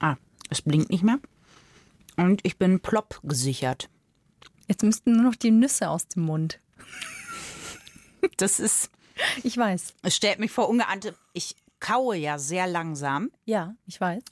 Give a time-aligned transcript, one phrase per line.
[0.00, 0.16] Ah,
[0.50, 1.18] es blinkt nicht mehr.
[2.16, 3.88] Und ich bin plopp gesichert.
[4.68, 6.60] Jetzt müssten nur noch die Nüsse aus dem Mund.
[8.38, 8.90] Das ist,
[9.44, 9.94] Ich weiß.
[10.02, 11.14] es stellt mich vor ungeahnte.
[11.32, 13.30] Ich kaue ja sehr langsam.
[13.44, 14.22] Ja, ich weiß.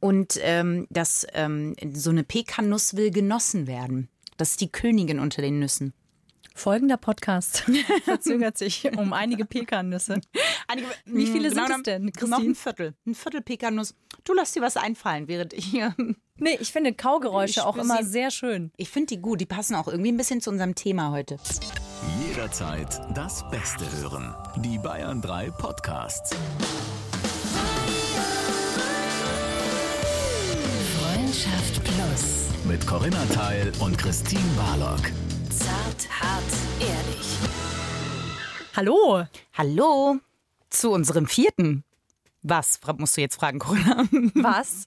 [0.00, 4.08] Und ähm, das, ähm, so eine Pekannuss will genossen werden.
[4.36, 5.92] Das ist die Königin unter den Nüssen.
[6.54, 7.64] Folgender Podcast
[8.04, 10.20] verzögert sich um einige Pekannüsse.
[10.66, 12.36] Einige, Wie viele sind Genau, es denn, Noch Christine?
[12.50, 12.94] ein Viertel.
[13.06, 13.94] Ein Viertel Pekanuss.
[14.24, 15.94] Du lass dir was einfallen, während ich hier.
[16.42, 18.72] Nee, ich finde Kaugeräusche Ich auch immer sie- sehr schön.
[18.78, 19.42] Ich finde die gut.
[19.42, 21.36] Die passen auch irgendwie ein bisschen zu unserem Thema heute.
[22.26, 24.34] Jederzeit das Beste hören.
[24.56, 26.30] Die Bayern 3 Podcasts.
[30.98, 32.46] Freundschaft Plus.
[32.64, 35.00] Mit Corinna Teil und Christine Barlock.
[35.50, 36.42] Zart, hart,
[36.80, 37.26] ehrlich.
[38.76, 39.24] Hallo.
[39.52, 40.16] Hallo
[40.70, 41.84] zu unserem vierten.
[42.42, 44.04] Was musst du jetzt fragen, Corinna?
[44.34, 44.86] Was?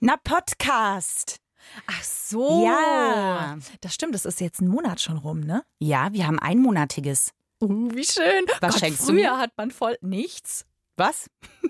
[0.00, 1.40] Na, Podcast.
[1.86, 2.64] Ach so.
[2.64, 3.56] Ja.
[3.80, 5.64] Das stimmt, das ist jetzt ein Monat schon rum, ne?
[5.78, 7.32] Ja, wir haben einmonatiges.
[7.60, 8.44] Uh, wie schön.
[8.60, 9.38] Was Gott, schenkst du früher mir?
[9.38, 10.66] hat man voll nichts.
[10.96, 11.28] Was?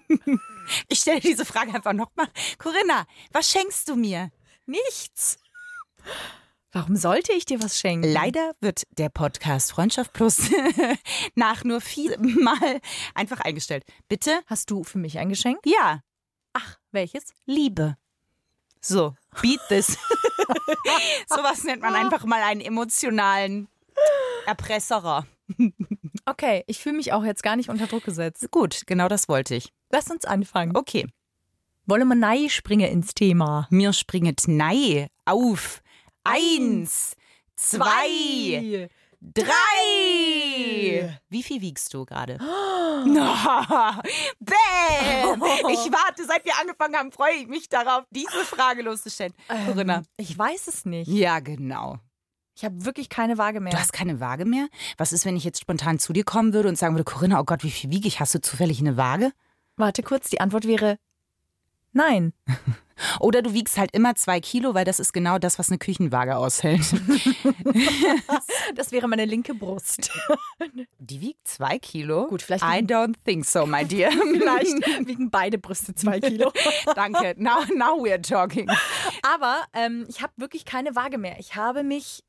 [0.88, 2.26] ich stelle diese Frage einfach nochmal.
[2.58, 4.30] Corinna, was schenkst du mir?
[4.66, 5.38] Nichts.
[6.74, 8.10] Warum sollte ich dir was schenken?
[8.12, 10.50] Leider wird der Podcast Freundschaft Plus
[11.36, 12.80] nach nur viermal
[13.14, 13.84] einfach eingestellt.
[14.08, 14.40] Bitte?
[14.46, 15.60] Hast du für mich ein Geschenk?
[15.64, 16.00] Ja,
[16.52, 17.24] Ach, welches?
[17.46, 17.96] Liebe.
[18.80, 19.96] So, beat this.
[21.28, 23.68] Sowas nennt man einfach mal einen emotionalen
[24.46, 25.26] Erpresserer.
[26.26, 28.50] Okay, ich fühle mich auch jetzt gar nicht unter Druck gesetzt.
[28.50, 29.72] Gut, genau das wollte ich.
[29.90, 30.76] Lass uns anfangen.
[30.76, 31.06] Okay,
[31.86, 33.66] Wollen wir nein springen ins Thema?
[33.70, 35.82] mir springet nei auf.
[36.24, 37.16] Eins,
[37.54, 38.88] zwei,
[39.20, 41.20] drei.
[41.28, 42.38] Wie viel wiegst du gerade?
[43.06, 44.00] Na,
[44.40, 45.42] Bäm!
[45.70, 49.34] Ich warte, seit wir angefangen haben, freue ich mich darauf, diese Frage loszustellen.
[49.66, 50.02] Corinna.
[50.16, 51.08] Ich weiß es nicht.
[51.08, 51.98] Ja, genau.
[52.56, 53.72] Ich habe wirklich keine Waage mehr.
[53.72, 54.68] Du hast keine Waage mehr?
[54.96, 57.44] Was ist, wenn ich jetzt spontan zu dir kommen würde und sagen würde, Corinna, oh
[57.44, 58.20] Gott, wie viel wiege ich?
[58.20, 59.32] Hast du zufällig eine Waage?
[59.76, 60.98] Warte kurz, die Antwort wäre
[61.94, 62.32] nein.
[63.18, 66.36] Oder du wiegst halt immer zwei Kilo, weil das ist genau das, was eine Küchenwaage
[66.36, 66.94] aushält.
[68.74, 70.10] Das wäre meine linke Brust.
[70.98, 72.26] Die wiegt zwei Kilo?
[72.26, 74.10] Gut, vielleicht I don't think so, my dear.
[74.34, 76.52] Vielleicht wiegen beide Brüste zwei Kilo.
[76.94, 77.34] Danke.
[77.36, 78.68] Now, now we're talking.
[79.22, 81.38] Aber ähm, ich habe wirklich keine Waage mehr.
[81.38, 82.24] Ich habe mich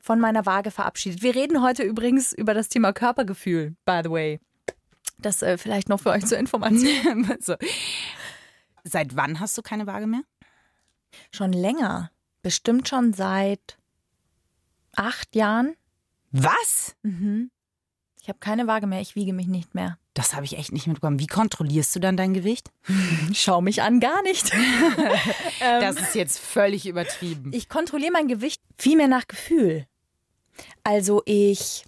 [0.00, 1.22] von meiner Waage verabschiedet.
[1.22, 4.40] Wir reden heute übrigens über das Thema Körpergefühl, by the way.
[5.18, 7.28] Das äh, vielleicht noch für euch zur Information.
[7.40, 7.54] so.
[8.84, 10.22] Seit wann hast du keine Waage mehr?
[11.30, 12.10] Schon länger.
[12.42, 13.78] Bestimmt schon seit
[14.94, 15.74] acht Jahren.
[16.30, 16.94] Was?
[18.22, 19.00] Ich habe keine Waage mehr.
[19.00, 19.98] Ich wiege mich nicht mehr.
[20.14, 21.18] Das habe ich echt nicht mitbekommen.
[21.18, 22.70] Wie kontrollierst du dann dein Gewicht?
[23.32, 24.52] Schau mich an, gar nicht.
[25.60, 27.52] Das ist jetzt völlig übertrieben.
[27.52, 29.86] Ich kontrolliere mein Gewicht viel mehr nach Gefühl.
[30.84, 31.84] Also ich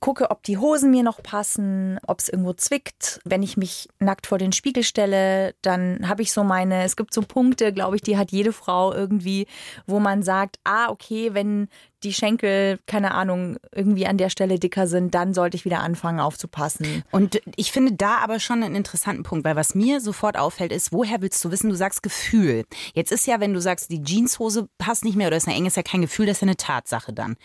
[0.00, 3.20] gucke, ob die Hosen mir noch passen, ob es irgendwo zwickt.
[3.24, 7.12] Wenn ich mich nackt vor den Spiegel stelle, dann habe ich so meine, es gibt
[7.12, 9.46] so Punkte, glaube ich, die hat jede Frau irgendwie,
[9.86, 11.68] wo man sagt, ah, okay, wenn
[12.02, 16.20] die Schenkel, keine Ahnung, irgendwie an der Stelle dicker sind, dann sollte ich wieder anfangen
[16.20, 17.02] aufzupassen.
[17.10, 20.92] Und ich finde da aber schon einen interessanten Punkt, weil was mir sofort auffällt, ist,
[20.92, 22.64] woher willst du wissen, du sagst Gefühl.
[22.94, 25.68] Jetzt ist ja, wenn du sagst, die Jeanshose passt nicht mehr oder ist eine enge,
[25.68, 27.36] ist ja kein Gefühl, das ist ja eine Tatsache dann.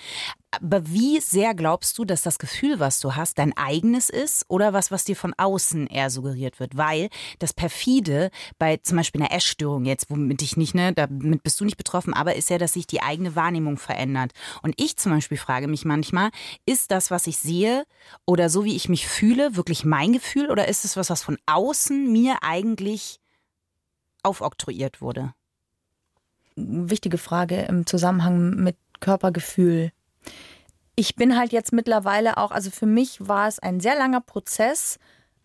[0.62, 4.72] Aber wie sehr glaubst du, dass das Gefühl, was du hast, dein eigenes ist oder
[4.72, 6.78] was, was dir von außen eher suggeriert wird?
[6.78, 7.10] Weil
[7.40, 11.66] das perfide bei zum Beispiel einer Essstörung jetzt, womit ich nicht, ne, damit bist du
[11.66, 14.32] nicht betroffen, aber ist ja, dass sich die eigene Wahrnehmung verändert.
[14.62, 16.30] Und ich zum Beispiel frage mich manchmal,
[16.66, 17.86] ist das, was ich sehe
[18.26, 21.38] oder so wie ich mich fühle, wirklich mein Gefühl oder ist es was, was von
[21.46, 23.20] außen mir eigentlich
[24.24, 25.34] aufoktroyiert wurde?
[26.56, 29.92] wichtige Frage im Zusammenhang mit Körpergefühl.
[30.96, 35.00] Ich bin halt jetzt mittlerweile auch, also für mich war es ein sehr langer Prozess,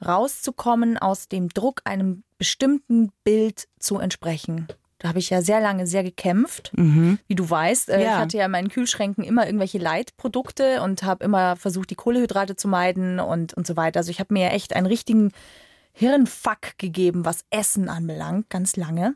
[0.05, 4.69] rauszukommen aus dem Druck, einem bestimmten Bild zu entsprechen.
[4.99, 6.73] Da habe ich ja sehr lange sehr gekämpft.
[6.75, 8.15] Wie du weißt, äh, Ja.
[8.15, 12.57] ich hatte ja in meinen Kühlschränken immer irgendwelche Leitprodukte und habe immer versucht, die Kohlehydrate
[12.57, 14.01] zu meiden und, und so weiter.
[14.01, 15.31] Also ich habe mir ja echt einen richtigen
[15.93, 19.15] Hirnfuck gegeben, was Essen anbelangt, ganz lange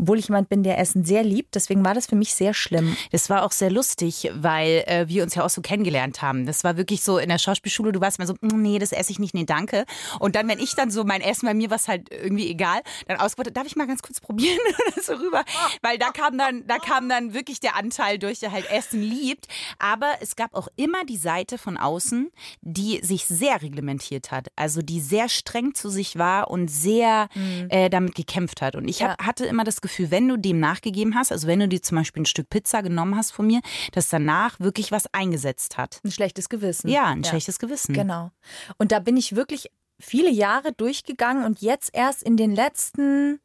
[0.00, 1.54] Obwohl ich jemand bin, der Essen sehr liebt.
[1.54, 2.96] Deswegen war das für mich sehr schlimm.
[3.12, 6.46] Das war auch sehr lustig, weil äh, wir uns ja auch so kennengelernt haben.
[6.46, 9.12] Das war wirklich so in der Schauspielschule, du warst immer so, "Mm, nee, das esse
[9.12, 9.84] ich nicht, nee, danke.
[10.18, 12.80] Und dann, wenn ich dann so mein Essen, bei mir war es halt irgendwie egal,
[13.08, 14.58] dann auswollte, darf ich mal ganz kurz probieren
[14.94, 15.44] oder so rüber?
[15.82, 19.46] Weil da kam dann, da kam dann wirklich der Anteil durch, der halt Essen liebt.
[19.78, 22.30] Aber es gab auch immer die Seite von außen,
[22.62, 24.48] die sich sehr reglementiert hat.
[24.56, 27.28] Also die sehr streng zu sich war und sehr
[27.68, 28.76] äh, damit gekämpft hat.
[28.76, 29.26] Und ich hab, Ja.
[29.26, 32.22] hatte immer das Gefühl, wenn du dem nachgegeben hast, also wenn du dir zum Beispiel
[32.22, 33.60] ein Stück Pizza genommen hast von mir,
[33.92, 36.00] dass danach wirklich was eingesetzt hat.
[36.04, 36.88] Ein schlechtes Gewissen.
[36.88, 37.94] Ja, ein schlechtes Gewissen.
[37.94, 38.30] Genau.
[38.78, 43.40] Und da bin ich wirklich viele Jahre durchgegangen und jetzt erst in den letzten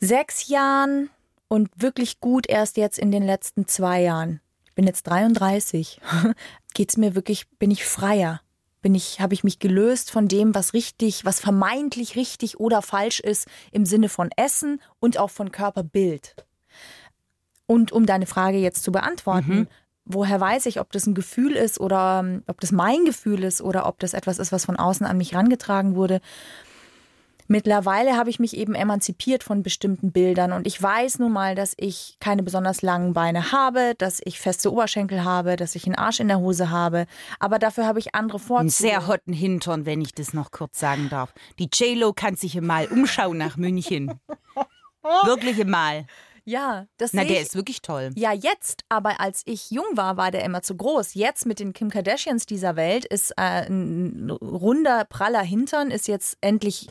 [0.00, 1.10] sechs Jahren
[1.48, 4.40] und wirklich gut erst jetzt in den letzten zwei Jahren.
[4.66, 6.00] Ich bin jetzt 33.
[6.74, 8.40] Geht's mir wirklich, bin ich freier.
[8.84, 13.18] Bin ich, habe ich mich gelöst von dem, was richtig, was vermeintlich richtig oder falsch
[13.18, 16.36] ist im Sinne von Essen und auch von Körperbild.
[17.64, 19.68] Und um deine Frage jetzt zu beantworten,
[20.04, 23.86] woher weiß ich, ob das ein Gefühl ist oder ob das mein Gefühl ist oder
[23.86, 26.20] ob das etwas ist, was von außen an mich herangetragen wurde?
[27.46, 31.74] Mittlerweile habe ich mich eben emanzipiert von bestimmten Bildern und ich weiß nun mal, dass
[31.76, 36.20] ich keine besonders langen Beine habe, dass ich feste Oberschenkel habe, dass ich einen Arsch
[36.20, 37.06] in der Hose habe,
[37.38, 38.70] aber dafür habe ich andere Einen Vorzüge.
[38.70, 41.34] sehr hotten Hintern, wenn ich das noch kurz sagen darf.
[41.58, 44.18] Die J-Lo kann sich mal umschauen nach München.
[45.24, 46.06] Wirklich mal.
[46.46, 47.42] ja, das Na, der ich.
[47.42, 48.10] ist wirklich toll.
[48.16, 51.12] Ja, jetzt, aber als ich jung war, war der immer zu groß.
[51.12, 56.38] Jetzt mit den Kim Kardashians dieser Welt ist äh, ein runder, praller Hintern ist jetzt
[56.40, 56.88] endlich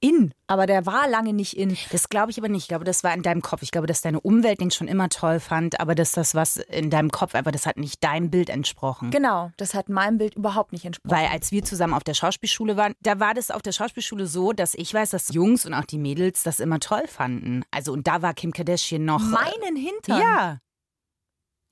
[0.00, 0.32] in.
[0.46, 1.76] Aber der war lange nicht in.
[1.90, 2.62] Das glaube ich aber nicht.
[2.62, 3.62] Ich glaube, das war in deinem Kopf.
[3.62, 6.90] Ich glaube, dass deine Umwelt den schon immer toll fand, aber dass das was in
[6.90, 9.10] deinem Kopf einfach, das hat nicht deinem Bild entsprochen.
[9.10, 11.16] Genau, das hat meinem Bild überhaupt nicht entsprochen.
[11.16, 14.52] Weil als wir zusammen auf der Schauspielschule waren, da war das auf der Schauspielschule so,
[14.52, 17.62] dass ich weiß, dass Jungs und auch die Mädels das immer toll fanden.
[17.70, 19.20] Also und da war Kim Kardashian noch.
[19.20, 20.20] Meinen Hintern?
[20.20, 20.58] Ja.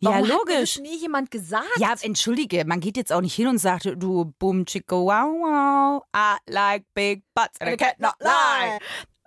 [0.01, 0.75] Warum ja, Hat mir logisch.
[0.75, 1.67] das nie jemand gesagt?
[1.79, 6.03] Ja, entschuldige, man geht jetzt auch nicht hin und sagt, du boom chicka wow wow,
[6.15, 8.79] I like big butts and I cannot lie.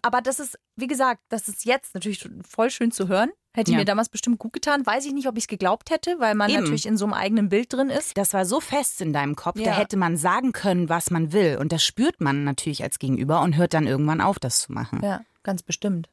[0.02, 3.32] Aber das ist, wie gesagt, das ist jetzt natürlich voll schön zu hören.
[3.54, 3.80] Hätte Ja.
[3.80, 4.86] mir damals bestimmt gut getan.
[4.86, 6.62] Weiß ich nicht, ob ich es geglaubt hätte, weil man Eben.
[6.62, 8.16] natürlich in so einem eigenen Bild drin ist.
[8.16, 9.72] Das war so fest in deinem Kopf, da Ja.
[9.72, 11.58] hätte man sagen können, was man will.
[11.60, 15.02] Und das spürt man natürlich als Gegenüber und hört dann irgendwann auf, das zu machen.
[15.04, 16.10] Ja, ganz bestimmt.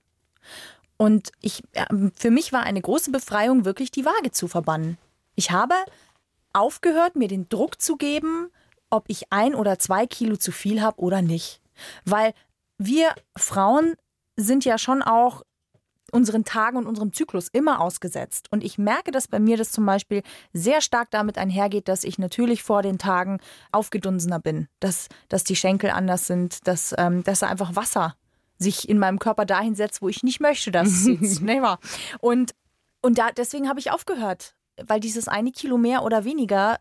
[0.96, 1.62] Und ich,
[2.14, 4.96] für mich war eine große Befreiung, wirklich die Waage zu verbannen.
[5.34, 5.74] Ich habe
[6.52, 8.50] aufgehört, mir den Druck zu geben,
[8.88, 11.60] ob ich ein oder zwei Kilo zu viel habe oder nicht.
[12.04, 12.32] Weil
[12.78, 13.94] wir Frauen
[14.36, 15.42] sind ja schon auch
[16.12, 18.46] unseren Tagen und unserem Zyklus immer ausgesetzt.
[18.50, 20.22] Und ich merke, dass bei mir das zum Beispiel
[20.52, 23.40] sehr stark damit einhergeht, dass ich natürlich vor den Tagen
[23.72, 28.14] aufgedunsener bin, dass, dass die Schenkel anders sind, dass, ähm, dass da einfach Wasser
[28.58, 31.42] sich in meinem Körper dahin setzt, wo ich nicht möchte, dass es sitzt.
[31.42, 31.78] Nicht wahr?
[32.20, 32.54] Und,
[33.02, 34.54] und da, deswegen habe ich aufgehört,
[34.84, 36.78] weil dieses eine Kilo mehr oder weniger,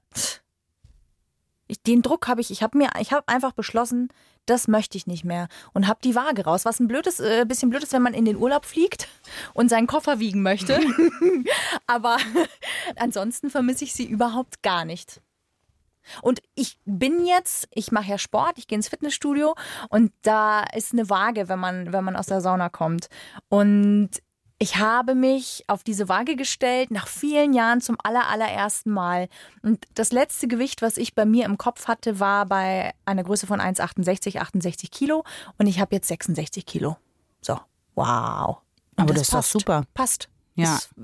[1.68, 4.10] ich, den Druck habe ich, ich habe mir, ich habe einfach beschlossen,
[4.46, 6.66] das möchte ich nicht mehr und habe die Waage raus.
[6.66, 9.08] Was ein blödes, äh, bisschen blöd ist, wenn man in den Urlaub fliegt
[9.54, 10.80] und seinen Koffer wiegen möchte.
[11.88, 12.18] Aber
[12.96, 15.22] ansonsten vermisse ich sie überhaupt gar nicht.
[16.22, 19.56] Und ich bin jetzt, ich mache ja Sport, ich gehe ins Fitnessstudio
[19.90, 23.08] und da ist eine Waage, wenn man, wenn man aus der Sauna kommt.
[23.50, 24.10] Und
[24.58, 29.28] ich habe mich auf diese Waage gestellt, nach vielen Jahren zum aller, allerersten Mal.
[29.62, 33.48] Und das letzte Gewicht, was ich bei mir im Kopf hatte, war bei einer Größe
[33.48, 35.26] von 1,68, 68 Kilo.
[35.58, 36.96] Und ich habe jetzt 66 Kilo.
[37.42, 37.60] So,
[37.96, 38.62] wow.
[38.96, 39.52] Und Aber das ist doch passt.
[39.52, 39.84] super.
[39.94, 40.30] Passt.
[40.56, 40.76] Ja.
[40.76, 40.96] Ist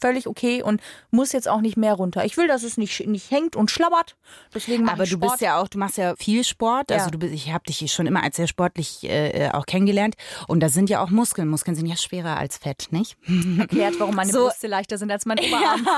[0.00, 0.80] völlig okay und
[1.10, 2.24] muss jetzt auch nicht mehr runter.
[2.24, 4.16] Ich will, dass es nicht, nicht hängt und schlabbert.
[4.54, 5.32] Deswegen Aber du Sport.
[5.32, 6.90] bist ja auch, du machst ja viel Sport.
[6.92, 7.10] Also Ja.
[7.10, 10.14] du bist, ich habe dich schon immer als sehr sportlich äh, auch kennengelernt.
[10.48, 11.48] Und da sind ja auch Muskeln.
[11.48, 13.16] Muskeln sind ja schwerer als Fett, nicht?
[13.58, 15.86] erklärt, warum meine So- Brüste leichter sind als mein Oberarm.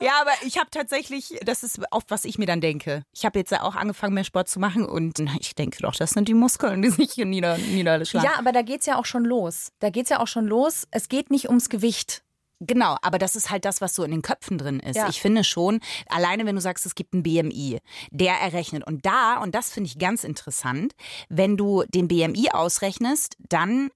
[0.00, 3.04] Ja, aber ich habe tatsächlich, das ist oft, was ich mir dann denke.
[3.12, 6.10] Ich habe jetzt ja auch angefangen, mehr Sport zu machen und ich denke doch, das
[6.10, 8.28] sind die Muskeln, die sich hier nieder, niederschlagen.
[8.30, 9.72] Ja, aber da geht's ja auch schon los.
[9.80, 10.86] Da geht's ja auch schon los.
[10.90, 12.22] Es geht nicht ums Gewicht.
[12.60, 14.96] Genau, aber das ist halt das, was so in den Köpfen drin ist.
[14.96, 15.08] Ja.
[15.08, 17.78] Ich finde schon, alleine wenn du sagst, es gibt einen BMI,
[18.10, 18.86] der errechnet.
[18.86, 20.94] Und da, und das finde ich ganz interessant,
[21.30, 23.90] wenn du den BMI ausrechnest, dann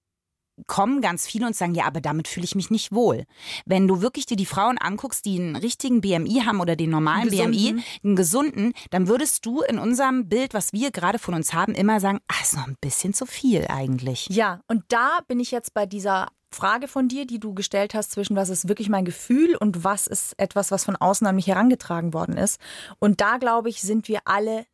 [0.67, 3.25] kommen ganz viele und sagen, ja, aber damit fühle ich mich nicht wohl.
[3.67, 7.29] Wenn du wirklich dir die Frauen anguckst, die einen richtigen BMI haben oder den normalen
[7.29, 7.53] Gesunden.
[7.53, 11.75] BMI, einen gesunden, dann würdest du in unserem Bild, was wir gerade von uns haben,
[11.75, 14.29] immer sagen, ah, ist noch ein bisschen zu viel eigentlich.
[14.31, 18.13] Ja, und da bin ich jetzt bei dieser Frage von dir, die du gestellt hast,
[18.13, 21.47] zwischen was ist wirklich mein Gefühl und was ist etwas, was von außen an mich
[21.47, 22.61] herangetragen worden ist.
[22.99, 24.67] Und da, glaube ich, sind wir alle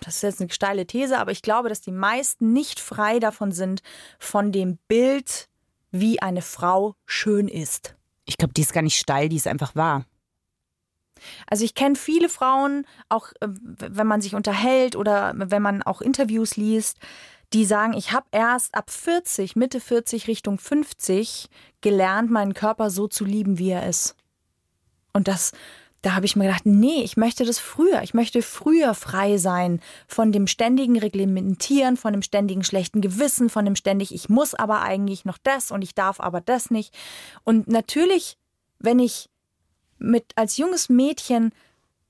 [0.00, 3.50] das ist jetzt eine steile These, aber ich glaube, dass die meisten nicht frei davon
[3.50, 3.82] sind,
[4.20, 5.48] von dem Bild,
[5.90, 7.96] wie eine Frau schön ist.
[8.24, 10.06] Ich glaube, die ist gar nicht steil, die ist einfach wahr.
[11.46, 16.00] Also ich kenne viele Frauen, auch äh, wenn man sich unterhält oder wenn man auch
[16.00, 16.98] Interviews liest,
[17.52, 21.48] die sagen, ich habe erst ab 40, Mitte 40 Richtung 50
[21.80, 24.16] gelernt, meinen Körper so zu lieben, wie er ist.
[25.12, 25.52] Und das,
[26.00, 28.02] da habe ich mir gedacht, nee, ich möchte das früher.
[28.02, 33.64] Ich möchte früher frei sein von dem ständigen Reglementieren, von dem ständigen schlechten Gewissen, von
[33.64, 36.94] dem ständig, ich muss aber eigentlich noch das und ich darf aber das nicht.
[37.44, 38.38] Und natürlich,
[38.78, 39.28] wenn ich
[39.98, 41.52] mit als junges Mädchen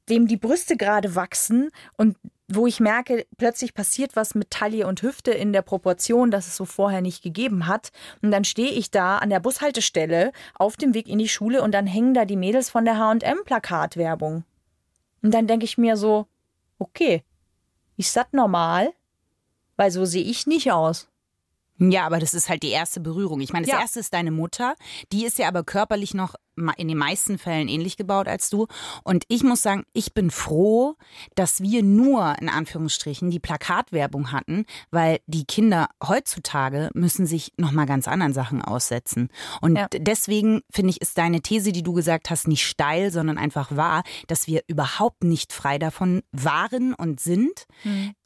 [0.08, 2.16] dem die Brüste gerade wachsen und
[2.54, 6.56] wo ich merke, plötzlich passiert was mit Taille und Hüfte in der Proportion, dass es
[6.56, 7.90] so vorher nicht gegeben hat.
[8.20, 11.72] Und dann stehe ich da an der Bushaltestelle auf dem Weg in die Schule und
[11.72, 14.44] dann hängen da die Mädels von der H&M-Plakatwerbung.
[15.22, 16.26] Und dann denke ich mir so,
[16.78, 17.22] okay,
[17.96, 18.92] ist das normal?
[19.76, 21.08] Weil so sehe ich nicht aus.
[21.78, 23.40] Ja, aber das ist halt die erste Berührung.
[23.40, 23.80] Ich meine, das Ja.
[23.80, 24.74] erste ist deine Mutter.
[25.12, 26.34] Die ist ja aber körperlich noch
[26.76, 28.66] in den meisten Fällen ähnlich gebaut als du.
[29.04, 30.96] Und ich muss sagen, ich bin froh,
[31.34, 37.72] dass wir nur in Anführungsstrichen die Plakatwerbung hatten, weil die Kinder heutzutage müssen sich noch
[37.72, 39.28] mal ganz anderen Sachen aussetzen.
[39.60, 39.86] Und Ja.
[39.88, 44.02] deswegen finde ich, ist deine These, die du gesagt hast, nicht steil, sondern einfach wahr,
[44.26, 47.66] dass wir überhaupt nicht frei davon waren und sind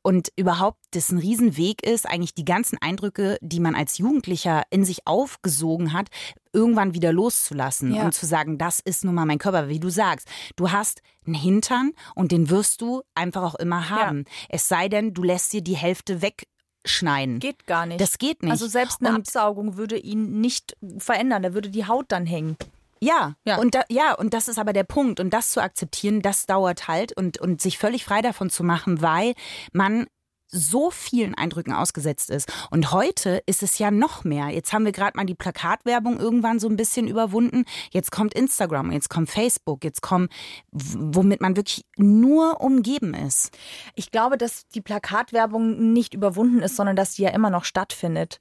[0.02, 4.85] und überhaupt das ein Riesenweg ist, eigentlich die ganzen Eindrücke, die man als Jugendlicher in
[4.85, 6.09] sich aufgesogen hat,
[6.56, 8.04] irgendwann wieder loszulassen Ja.
[8.04, 10.26] und zu sagen, das ist nun mal mein Körper, wie du sagst.
[10.56, 14.25] Du hast einen Hintern und den wirst du einfach auch immer haben.
[14.48, 17.38] Es sei denn, du lässt dir die Hälfte wegschneiden.
[17.40, 18.00] Geht gar nicht.
[18.00, 18.50] Das geht nicht.
[18.52, 22.56] Also selbst eine Und- Absaugung würde ihn nicht verändern, da würde die Haut dann hängen.
[22.98, 23.58] Ja, Ja.
[23.58, 25.20] Und da, ja, und das ist aber der Punkt.
[25.20, 29.02] Und das zu akzeptieren, das dauert halt und, und sich völlig frei davon zu machen,
[29.02, 29.34] weil
[29.72, 30.06] man
[30.48, 32.52] so vielen Eindrücken ausgesetzt ist.
[32.70, 34.48] Und heute ist es ja noch mehr.
[34.48, 37.64] Jetzt haben wir gerade mal die Plakatwerbung irgendwann so ein bisschen überwunden.
[37.90, 40.32] Jetzt kommt Instagram, jetzt kommt Facebook, jetzt kommt,
[40.70, 43.56] womit man wirklich nur umgeben ist.
[43.94, 48.40] Ich glaube, dass die Plakatwerbung nicht überwunden ist, sondern dass die ja immer noch stattfindet.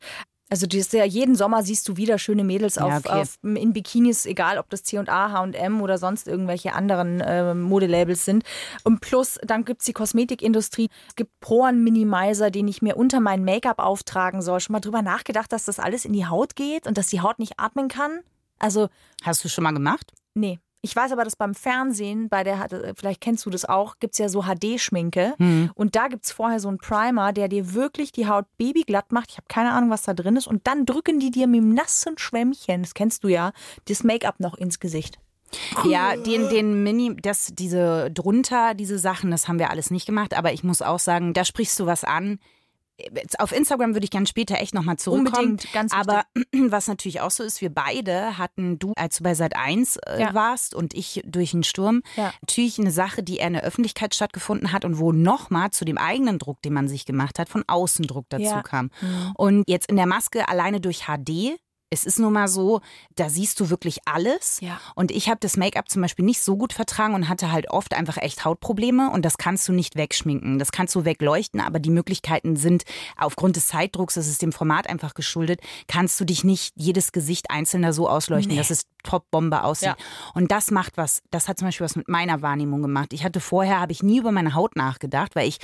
[0.49, 3.21] Also ist ja jeden Sommer siehst du wieder schöne Mädels Ja, auf, okay.
[3.21, 8.43] auf, in Bikinis, egal ob das C&A, H&M oder sonst irgendwelche anderen äh, Modelabels sind.
[8.83, 10.89] Und plus, dann gibt's die Kosmetikindustrie.
[11.07, 14.59] Es gibt Poren-Minimizer, den ich mir unter mein Make-up auftragen soll.
[14.59, 17.39] Schon mal drüber nachgedacht, dass das alles in die Haut geht und dass die Haut
[17.39, 18.19] nicht atmen kann?
[18.59, 18.89] Also
[19.23, 20.13] Hast du schon mal gemacht?
[20.35, 20.59] Nee.
[20.85, 24.29] Ich weiß aber, dass beim Fernsehen, bei der, vielleicht kennst du das auch, gibt's ja
[24.29, 25.33] so HD-Schminke.
[25.39, 25.71] Hm.
[25.73, 29.31] Und da gibt's vorher so einen Primer, der dir wirklich die Haut babyglatt macht.
[29.31, 30.45] Ich habe keine Ahnung, was da drin ist.
[30.45, 33.51] Und dann drücken die dir mit dem nassen Schwämmchen, das kennst du ja,
[33.85, 35.17] das Make-up noch ins Gesicht.
[35.85, 40.37] Ja, den, den Mini, das, diese drunter, diese Sachen, das haben wir alles nicht gemacht.
[40.37, 42.37] Aber ich muss auch sagen, da sprichst du was an.
[43.39, 45.51] Auf Instagram würde ich gerne später echt nochmal zurückkommen.
[45.51, 46.23] Unbedingt, ganz Aber
[46.69, 50.21] was natürlich auch so ist, wir beide hatten, du, als du bei Sat 1 äh,
[50.21, 50.33] Ja.
[50.33, 52.33] warst und ich durch den Sturm, Ja.
[52.41, 55.97] natürlich eine Sache, die eher in der Öffentlichkeit stattgefunden hat und wo nochmal zu dem
[55.97, 58.61] eigenen Druck, den man sich gemacht hat, von außen Druck dazu Ja.
[58.63, 58.91] kam.
[59.35, 61.57] Und jetzt in der Maske alleine durch HD.
[61.89, 62.81] Es ist nun mal so,
[63.15, 64.59] da siehst du wirklich alles.
[64.59, 64.79] Ja.
[64.95, 67.93] Und ich habe das Make-up zum Beispiel nicht so gut vertragen und hatte halt oft
[67.93, 70.59] einfach echt Hautprobleme und das kannst du nicht wegschminken.
[70.59, 72.83] Das kannst du wegleuchten, aber die Möglichkeiten sind
[73.17, 77.51] aufgrund des Zeitdrucks, das ist dem Format einfach geschuldet, kannst du dich nicht jedes Gesicht
[77.51, 79.89] einzeln da so ausleuchten, dass es Top-Bombe aussieht.
[79.89, 79.97] Ja.
[80.33, 83.13] Und das macht was, das hat zum Beispiel was mit meiner Wahrnehmung gemacht.
[83.13, 85.59] Ich hatte vorher, habe ich nie über meine Haut nachgedacht, weil ich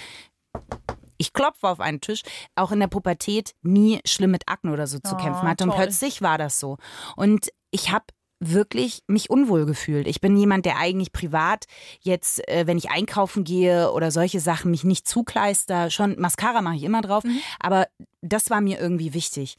[1.22, 2.24] ich klopfe auf einen Tisch,
[2.56, 5.64] auch in der Pubertät nie schlimm mit Akne oder so zu Oh, kämpfen hatte.
[5.66, 5.80] Und toll.
[5.84, 6.78] plötzlich war das so.
[7.16, 8.06] Und ich habe
[8.44, 10.08] wirklich mich unwohl gefühlt.
[10.08, 11.66] Ich bin jemand, der eigentlich privat
[12.02, 15.92] jetzt, äh, wenn ich einkaufen gehe oder solche Sachen, mich nicht zukleister.
[15.92, 17.40] Schon Mascara mache ich immer drauf, Mhm.
[17.60, 17.88] aber
[18.24, 19.58] das war mir irgendwie wichtig,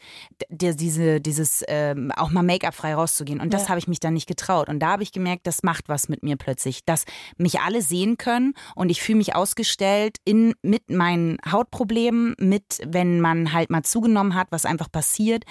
[0.48, 3.40] D diese, dieses ähm, auch mal Make-up frei rauszugehen.
[3.40, 3.68] Und das Ja.
[3.70, 4.68] habe ich mich dann nicht getraut.
[4.68, 7.04] Und da habe ich gemerkt, das macht was mit mir plötzlich, dass
[7.38, 13.20] mich alle sehen können und ich fühle mich ausgestellt in mit meinen Hautproblemen, mit wenn
[13.20, 15.44] man halt mal zugenommen hat, was einfach passiert,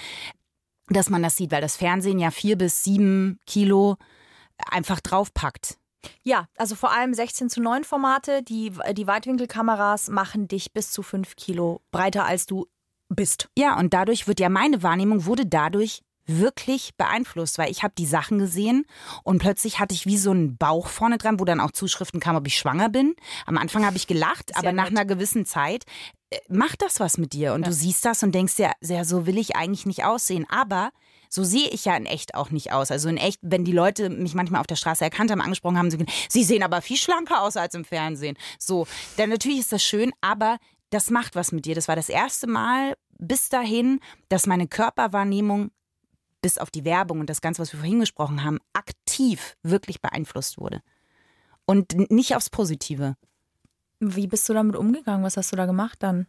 [0.92, 3.96] dass man das sieht, weil das Fernsehen ja vier bis sieben Kilo
[4.70, 5.78] einfach draufpackt.
[6.22, 8.42] Ja, also vor allem 16 zu 9 Formate.
[8.42, 12.66] Die, die Weitwinkelkameras machen dich bis zu 5 Kilo breiter, als du
[13.08, 13.48] bist.
[13.56, 18.06] Ja, und dadurch wird ja meine Wahrnehmung wurde dadurch wirklich beeinflusst, weil ich habe die
[18.06, 18.84] Sachen gesehen
[19.24, 22.38] und plötzlich hatte ich wie so einen Bauch vorne dran, wo dann auch Zuschriften kamen,
[22.38, 23.14] ob ich schwanger bin.
[23.46, 24.98] Am Anfang habe ich gelacht, aber ja nach nett.
[24.98, 25.84] einer gewissen Zeit
[26.30, 29.26] äh, macht das was mit dir und du siehst das und denkst dir, ja, so
[29.26, 30.46] will ich eigentlich nicht aussehen.
[30.48, 30.90] Aber
[31.28, 32.90] So sehe ich ja in echt auch nicht aus.
[32.90, 35.90] Also in echt, wenn die Leute mich manchmal auf der Straße erkannt haben, angesprochen haben,
[35.90, 38.36] sie, sie sehen aber viel schlanker aus als im Fernsehen.
[38.58, 38.86] So,
[39.16, 40.58] dann natürlich ist das schön, aber
[40.90, 41.74] das macht was mit dir.
[41.74, 45.70] Das war das erste Mal bis dahin, dass meine Körperwahrnehmung
[46.42, 50.58] bis auf die Werbung und das Ganze, was wir vorhin gesprochen haben, aktiv wirklich beeinflusst
[50.58, 50.82] wurde.
[51.64, 53.16] Und nicht aufs Positive.
[54.00, 55.24] Wie bist du damit umgegangen?
[55.24, 56.26] Was hast du da gemacht dann?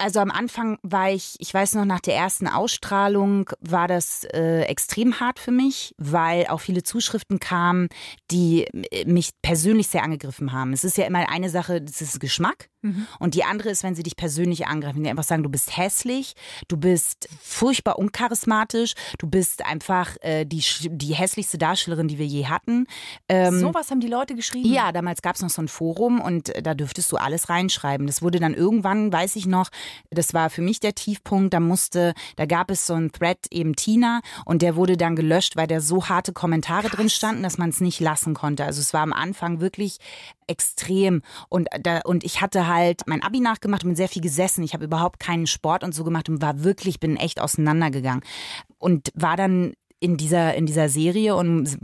[0.00, 4.60] Also am Anfang war ich, ich weiß noch, nach der ersten Ausstrahlung war das äh,
[4.62, 7.88] extrem hart für mich, weil auch viele Zuschriften kamen,
[8.30, 10.72] die äh, mich persönlich sehr angegriffen haben.
[10.72, 12.70] Es ist ja immer eine Sache, das ist Geschmack.
[12.82, 13.06] Mhm.
[13.18, 16.34] Und die andere ist, wenn sie dich persönlich angreifen, die einfach sagen, du bist hässlich,
[16.68, 22.46] du bist furchtbar uncharismatisch, du bist einfach äh, die, die hässlichste Darstellerin, die wir je
[22.46, 22.86] hatten.
[23.28, 24.72] Ähm, so was haben die Leute geschrieben?
[24.72, 28.06] Ja, damals gab es noch so ein Forum und äh, da dürftest du alles reinschreiben.
[28.06, 29.70] Das wurde dann irgendwann, weiß ich noch,
[30.10, 31.54] das war für mich der Tiefpunkt.
[31.54, 35.56] Da musste, da gab es so einen Thread eben Tina und der wurde dann gelöscht,
[35.56, 36.96] weil da so harte Kommentare Krass.
[36.96, 38.64] drin standen, dass man es nicht lassen konnte.
[38.64, 39.98] Also es war am Anfang wirklich
[40.48, 44.64] extrem und da und ich hatte halt mein Abi nachgemacht und bin sehr viel gesessen.
[44.64, 48.22] Ich habe überhaupt keinen Sport und so gemacht und war wirklich bin echt auseinandergegangen
[48.78, 51.76] und war dann in dieser, in dieser Serie und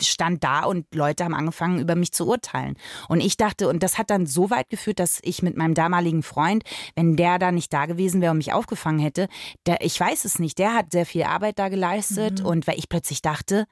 [0.00, 2.76] stand da und Leute haben angefangen, über mich zu urteilen.
[3.08, 6.22] Und ich dachte, und das hat dann so weit geführt, dass ich mit meinem damaligen
[6.22, 6.64] Freund,
[6.96, 9.28] wenn der da nicht da gewesen wäre und mich aufgefangen hätte,
[9.66, 12.46] der, ich weiß es nicht, der hat sehr viel Arbeit da geleistet mhm.
[12.46, 13.66] und weil ich plötzlich dachte,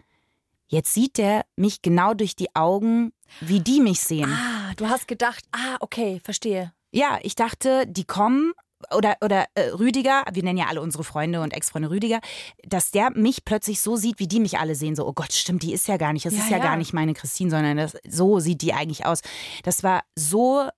[0.67, 4.33] jetzt sieht der mich genau durch die Augen, wie die mich sehen.
[4.33, 6.73] Ah, du hast gedacht, ah, okay, verstehe.
[6.93, 8.53] Ja, ich dachte, die kommen
[8.95, 12.21] oder, oder äh, Rüdiger, wir nennen ja alle unsere Freunde und Ex-Freunde Rüdiger,
[12.65, 14.95] dass der mich plötzlich so sieht, wie die mich alle sehen.
[14.97, 16.77] So, oh Gott, stimmt, die ist ja gar nicht, das ja, ist ja, ja, gar
[16.77, 19.21] nicht meine Christine, sondern das, so sieht die eigentlich aus.
[19.63, 20.69] Das war so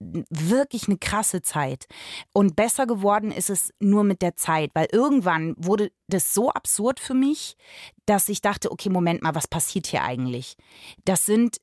[0.00, 1.86] wirklich eine krasse Zeit.
[2.32, 7.00] Und besser geworden ist es nur mit der Zeit, weil irgendwann wurde das so absurd
[7.00, 7.56] für mich,
[8.06, 10.56] dass ich dachte, okay, Moment mal, was passiert hier eigentlich?
[11.04, 11.58] Das sind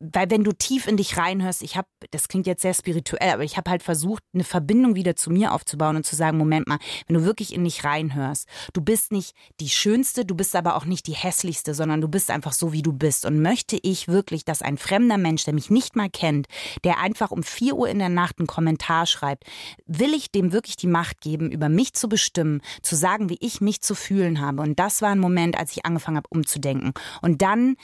[0.00, 3.44] weil wenn du tief in dich reinhörst, ich habe, das klingt jetzt sehr spirituell, aber
[3.44, 6.78] ich habe halt versucht, eine Verbindung wieder zu mir aufzubauen und zu sagen, Moment mal,
[7.06, 10.86] wenn du wirklich in dich reinhörst, du bist nicht die schönste, du bist aber auch
[10.86, 13.26] nicht die hässlichste, sondern du bist einfach so, wie du bist.
[13.26, 16.46] Und möchte ich wirklich, dass ein fremder Mensch, der mich nicht mal kennt,
[16.82, 19.44] der einfach um vier Uhr in der Nacht einen Kommentar schreibt,
[19.86, 23.60] will ich dem wirklich die Macht geben, über mich zu bestimmen, zu sagen, wie ich
[23.60, 24.62] mich zu fühlen habe.
[24.62, 26.94] Und das war ein Moment, als ich angefangen habe, umzudenken.
[27.20, 27.76] Und dann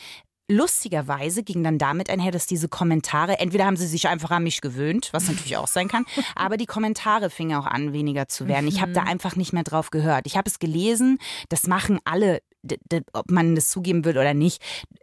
[0.48, 4.60] Lustigerweise ging dann damit einher, dass diese Kommentare, entweder haben sie sich einfach an mich
[4.60, 6.04] gewöhnt, was natürlich auch sein kann,
[6.36, 8.68] aber die Kommentare fingen auch an, weniger zu werden.
[8.68, 9.08] Ich habe da mhm.
[9.08, 10.26] einfach nicht mehr drauf gehört.
[10.26, 11.18] Ich habe es gelesen,
[11.48, 12.40] das machen alle
[13.12, 14.62] ob man das zugeben will oder nicht,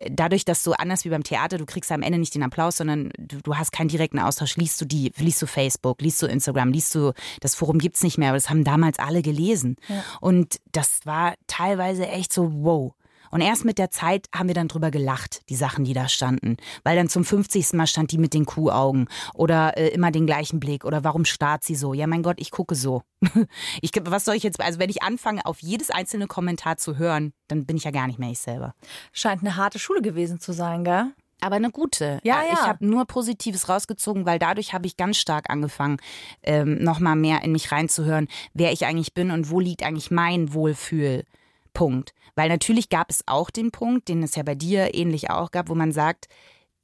[0.09, 3.11] dadurch, dass du anders wie beim Theater, du kriegst am Ende nicht den Applaus, sondern
[3.17, 4.57] du, du hast keinen direkten Austausch.
[4.57, 8.03] Liest du die, liest du Facebook, liest du Instagram, liest du, das Forum gibt es
[8.03, 9.77] nicht mehr, aber das haben damals alle gelesen.
[9.87, 10.03] Ja.
[10.19, 12.93] Und das war teilweise echt so, wow.
[13.33, 16.57] Und erst mit der Zeit haben wir dann drüber gelacht, die Sachen, die da standen.
[16.83, 17.73] Weil dann zum 50.
[17.73, 21.63] Mal stand die mit den Kuhaugen oder äh, immer den gleichen Blick oder warum starrt
[21.63, 21.95] sie so?
[21.95, 23.01] Ja, mein Gott, ich gucke so.
[23.81, 27.33] ich, was soll ich jetzt, also wenn ich anfange, auf jedes einzelne Kommentar zu hören,
[27.47, 28.75] dann bin ich ja gar nicht mehr ich selber.
[29.11, 31.11] Scheint eine harte Schule gewesen zu sein, gell?
[31.41, 32.19] aber eine gute.
[32.23, 32.53] Ja, ja.
[32.53, 35.97] Ich habe nur Positives rausgezogen, weil dadurch habe ich ganz stark angefangen,
[36.43, 40.53] ähm, nochmal mehr in mich reinzuhören, wer ich eigentlich bin und wo liegt eigentlich mein
[40.53, 41.25] Wohlfühl.
[41.73, 42.13] Punkt.
[42.35, 45.69] Weil natürlich gab es auch den Punkt, den es ja bei dir ähnlich auch gab,
[45.69, 46.27] wo man sagt,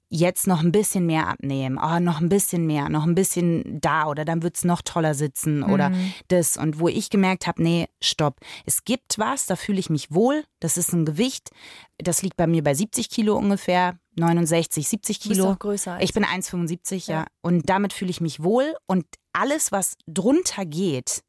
[0.10, 4.08] jetzt noch ein bisschen mehr abnehmen, oh, noch ein bisschen mehr, noch ein bisschen da
[4.08, 6.14] oder dann wird es noch toller sitzen oder mhm.
[6.30, 6.58] das.
[6.58, 8.38] Und wo ich gemerkt habe, nee, stopp.
[8.66, 11.52] Es gibt was, da fühle ich mich wohl, das ist ein Gewicht,
[12.00, 15.36] das liegt bei mir bei 70 Kilo ungefähr, 69, 70 Kilo.
[15.36, 17.20] Du bist auch größer als ich bin 1,75, ja.
[17.20, 17.26] ja.
[17.42, 21.22] Und damit fühle ich mich wohl und alles, was drunter geht,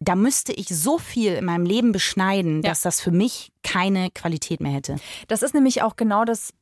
[0.00, 2.70] da müsste ich so viel in meinem Leben beschneiden, ja.
[2.70, 4.96] dass das für mich keine Qualität mehr hätte.
[5.26, 6.52] Das ist nämlich auch genau das,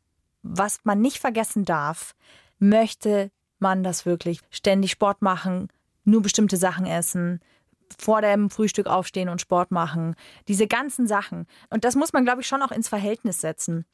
[0.42, 2.14] was man nicht vergessen darf.
[2.58, 5.68] Möchte man das wirklich ständig Sport machen,
[6.04, 7.40] nur bestimmte Sachen essen,
[7.98, 10.16] vor dem Frühstück aufstehen und Sport machen,
[10.48, 11.46] diese ganzen Sachen.
[11.70, 13.84] Und das muss man, glaube ich, schon auch ins Verhältnis setzen.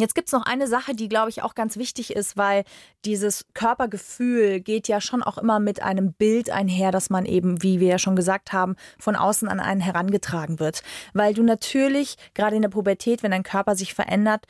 [0.00, 2.62] Jetzt gibt es noch eine Sache, die, glaube ich, auch ganz wichtig ist, weil
[3.04, 7.80] dieses Körpergefühl geht ja schon auch immer mit einem Bild einher, dass man eben, wie
[7.80, 10.84] wir ja schon gesagt haben, von außen an einen herangetragen wird.
[11.14, 14.46] Weil du natürlich, gerade in der Pubertät, wenn dein Körper sich verändert,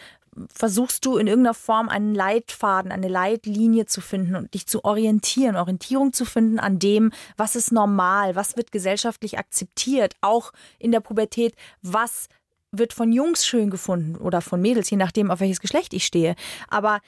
[0.52, 5.56] versuchst du in irgendeiner Form einen Leitfaden, eine Leitlinie zu finden und dich zu orientieren,
[5.56, 11.00] Orientierung zu finden an dem, was ist normal, was wird gesellschaftlich akzeptiert, auch in der
[11.00, 12.28] Pubertät, was
[12.72, 16.34] wird von Jungs schön gefunden oder von Mädels, je nachdem, auf welches Geschlecht ich stehe.
[16.68, 17.00] Aber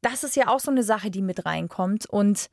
[0.00, 2.06] das ist ja auch so eine Sache, die mit reinkommt.
[2.06, 2.50] Und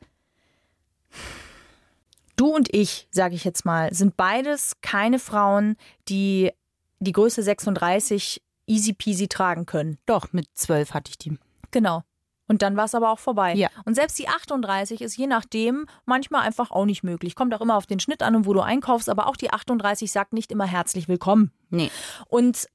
[2.39, 5.75] Du und ich, sage ich jetzt mal, sind beides keine Frauen,
[6.07, 6.51] die
[6.99, 9.97] die Größe 36 easy peasy tragen können.
[10.05, 11.37] Doch, mit zwölf hatte ich die.
[11.71, 12.03] Genau.
[12.49, 13.53] Und dann war es aber auch vorbei.
[13.53, 13.69] Ja.
[13.85, 17.35] Und selbst die 38 ist je nachdem manchmal einfach auch nicht möglich.
[17.35, 20.11] Kommt auch immer auf den Schnitt an und wo du einkaufst, aber auch die 38
[20.11, 21.51] sagt nicht immer herzlich willkommen.
[21.69, 21.91] Nee.
[22.27, 22.67] Und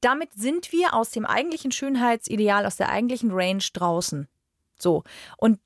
[0.00, 4.26] damit sind wir aus dem eigentlichen Schönheitsideal, aus der eigentlichen Range draußen.
[4.78, 5.04] So.
[5.36, 5.60] Und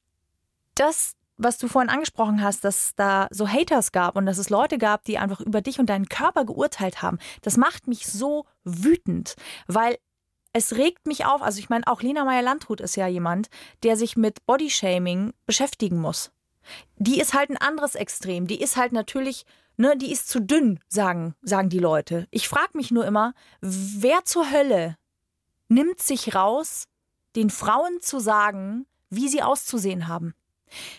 [0.74, 4.78] das, was du vorhin angesprochen hast, dass da so Haters gab und dass es Leute
[4.78, 9.36] gab, die einfach über dich und deinen Körper geurteilt haben, das macht mich so wütend,
[9.68, 9.96] weil
[10.54, 11.42] es regt mich auf.
[11.42, 13.50] Also ich meine, auch Lena Meyer-Landrut ist ja jemand,
[13.82, 16.30] der sich mit Bodyshaming beschäftigen muss.
[16.96, 18.46] Die ist halt ein anderes Extrem.
[18.46, 19.44] Die ist halt natürlich,
[19.76, 22.26] ne, die ist zu dünn, sagen, sagen die Leute.
[22.30, 24.96] Ich frage mich nur immer, wer zur Hölle
[25.68, 26.84] nimmt sich raus,
[27.36, 30.34] den Frauen zu sagen, wie sie auszusehen haben?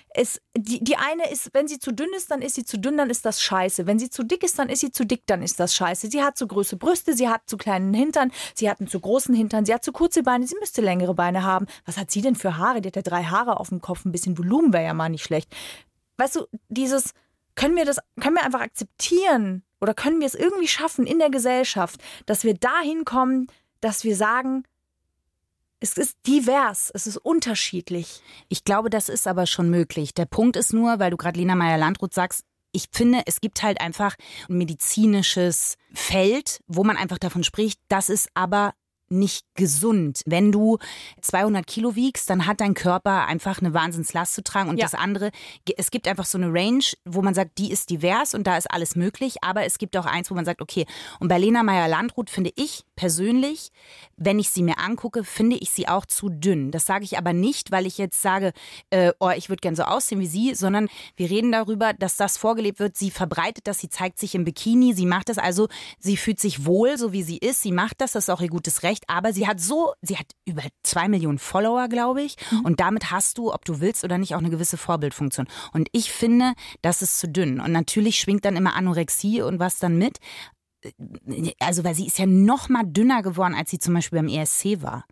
[0.09, 2.97] Es, die, die eine ist, wenn sie zu dünn ist, dann ist sie zu dünn,
[2.97, 3.85] dann ist das scheiße.
[3.85, 6.09] Wenn sie zu dick ist, dann ist sie zu dick, dann ist das scheiße.
[6.09, 9.35] Sie hat zu große Brüste, sie hat zu kleinen Hintern, sie hat einen zu großen
[9.35, 11.65] Hintern, sie hat zu kurze Beine, sie müsste längere Beine haben.
[11.85, 12.81] Was hat sie denn für Haare?
[12.81, 15.23] Die hat ja drei Haare auf dem Kopf, ein bisschen Volumen wäre ja mal nicht
[15.23, 15.53] schlecht.
[16.17, 17.11] Weißt du, dieses,
[17.55, 21.29] können wir das, können wir einfach akzeptieren oder können wir es irgendwie schaffen in der
[21.29, 23.47] Gesellschaft, dass wir dahin kommen,
[23.81, 24.63] dass wir sagen,
[25.79, 28.21] es ist divers, es ist unterschiedlich.
[28.49, 30.13] Ich glaube, das ist aber schon möglich.
[30.13, 33.79] Der Punkt ist nur, weil du gerade Lena Meyer-Landrut sagst, ich finde, es gibt halt
[33.79, 34.15] einfach
[34.49, 38.73] ein medizinisches Feld, wo man einfach davon spricht, das ist aber
[39.10, 40.22] nicht gesund.
[40.26, 40.78] Wenn du
[41.22, 44.70] 200 Kilo wiegst, dann hat dein Körper einfach eine Wahnsinnslast zu tragen.
[44.70, 44.86] Und Ja.
[44.86, 45.32] das andere,
[45.78, 48.70] es gibt einfach so eine Range, wo man sagt, die ist divers und da ist
[48.72, 49.38] alles möglich.
[49.41, 50.86] Aber es gibt auch eins, wo man sagt, okay,
[51.20, 53.72] und bei Lena Meyer-Landrut finde ich persönlich,
[54.18, 56.72] wenn ich sie mir angucke, finde ich sie auch zu dünn.
[56.72, 58.54] Das sage ich aber nicht, weil ich jetzt sage,
[58.89, 62.38] äh, oh, ich würde gern so aussehen wie sie, sondern wir reden darüber, dass das
[62.38, 62.96] vorgelebt wird.
[62.98, 65.68] Sie verbreitet das, sie zeigt sich im Bikini, sie macht das also,
[66.00, 68.48] sie fühlt sich wohl, so wie sie ist, sie macht das, das ist auch ihr
[68.50, 72.79] gutes Recht, aber sie hat so, sie hat über zwei Millionen Follower, glaube ich, und
[72.79, 75.47] damit hast du, ob du willst oder nicht, auch eine gewisse Vorbildfunktion.
[75.73, 77.60] Und ich finde, das ist zu dünn.
[77.60, 80.17] Und natürlich schwingt dann immer Anorexie und was dann mit.
[81.60, 84.84] Also, weil sie ist ja noch mal dünner geworden, als sie zum Beispiel beim ESC
[84.84, 85.05] war.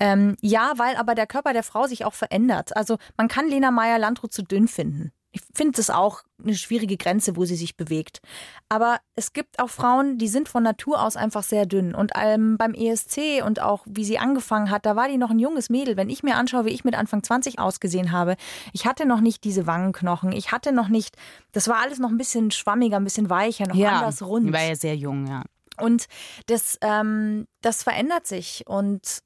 [0.00, 2.76] Ähm, ja, weil aber der Körper der Frau sich auch verändert.
[2.76, 5.12] Also man kann Lena Meyer-Landrut zu dünn finden.
[5.34, 8.20] Ich finde das auch eine schwierige Grenze, wo sie sich bewegt.
[8.68, 11.94] Aber es gibt auch Frauen, die sind von Natur aus einfach sehr dünn.
[11.94, 15.38] Und ähm, beim ESC und auch wie sie angefangen hat, da war die noch ein
[15.38, 15.96] junges Mädel.
[15.96, 18.36] Wenn ich mir anschaue, wie ich mit Anfang 20 ausgesehen habe,
[18.72, 20.32] ich hatte noch nicht diese Wangenknochen.
[20.32, 21.16] Ich hatte noch nicht,
[21.52, 24.48] das war alles noch ein bisschen schwammiger, ein bisschen weicher, noch anders rund.
[24.48, 25.44] Die war ja sehr jung, ja.
[25.78, 26.06] Und
[26.46, 28.64] das, ähm, das verändert sich.
[28.66, 29.22] Und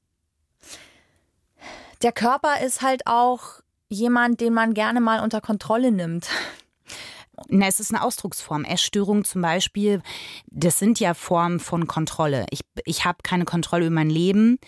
[2.03, 6.29] der Körper ist halt auch jemand, den man gerne mal unter Kontrolle nimmt.
[7.49, 8.65] Na, es ist eine Ausdrucksform.
[8.65, 10.03] Essstörung zum Beispiel,
[10.47, 12.47] das sind ja Formen von Kontrolle.
[12.51, 14.59] Ich, ich habe keine Kontrolle über mein Leben.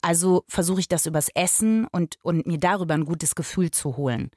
[0.00, 4.30] Also versuche ich das übers Essen und, und mir darüber ein gutes Gefühl zu holen.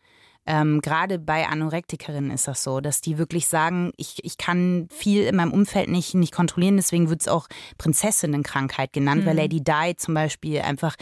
[0.47, 5.23] Ähm, Gerade bei Anorektikerinnen ist das so, dass die wirklich sagen, ich, ich kann viel
[5.23, 9.95] in meinem Umfeld nicht, nicht kontrollieren, deswegen wird es auch Prinzessinnenkrankheit genannt, weil Lady Di
[9.97, 10.95] zum Beispiel einfach,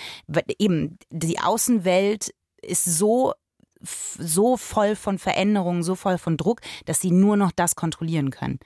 [0.57, 3.33] eben die Außenwelt ist so
[3.83, 8.59] so voll von Veränderungen, so voll von Druck, dass sie nur noch das kontrollieren können.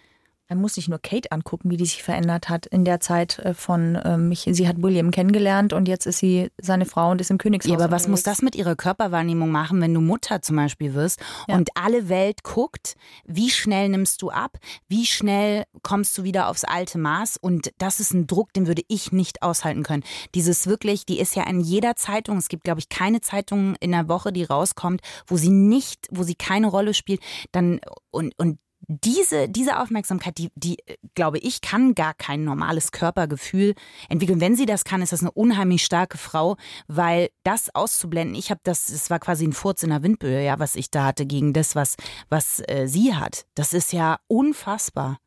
[0.50, 3.54] Man muss sich nur Kate angucken, wie die sich verändert hat in der Zeit äh,
[3.54, 7.32] von, ähm, ich, sie hat William kennengelernt und jetzt ist sie seine Frau und ist
[7.32, 7.72] im Königshaus.
[7.72, 8.40] Ja, aber was muss unterwegs.
[8.40, 11.56] das mit ihrer Körperwahrnehmung machen, wenn du Mutter zum Beispiel wirst Ja.
[11.56, 16.66] und alle Welt guckt, wie schnell nimmst du ab, wie schnell kommst du wieder aufs
[16.66, 20.04] alte Maß und das ist ein Druck, den würde ich nicht aushalten können.
[20.36, 23.92] Dieses wirklich, die ist ja in jeder Zeitung, es gibt glaube ich keine Zeitung in
[23.92, 27.22] der Woche, die rauskommt, wo sie nicht, wo sie keine Rolle spielt,
[27.54, 27.80] dann
[28.12, 28.60] und und
[29.02, 33.76] diese, diese Aufmerksamkeit, die, die, äh, glaube ich, kann gar kein normales Körpergefühl
[34.10, 34.42] entwickeln.
[34.42, 38.62] Wenn sie das kann, ist das eine unheimlich starke Frau, weil das auszublenden, ich habe
[38.64, 41.54] das, es war quasi ein Furz in der Windböe, ja, was ich da hatte gegen
[41.54, 41.96] das, was,
[42.30, 43.46] was äh, sie hat.
[43.56, 45.20] Das ist ja unfassbar.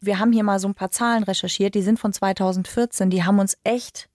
[0.00, 3.38] Wir haben hier mal so ein paar Zahlen recherchiert, die sind von 2014, die haben
[3.38, 4.08] uns echt,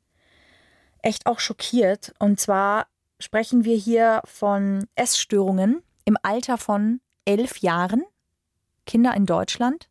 [1.02, 2.14] echt auch schockiert.
[2.20, 2.88] Und zwar
[3.20, 8.04] sprechen wir hier von Essstörungen im Alter von elf Jahren,
[8.88, 9.88] Kinder in Deutschland.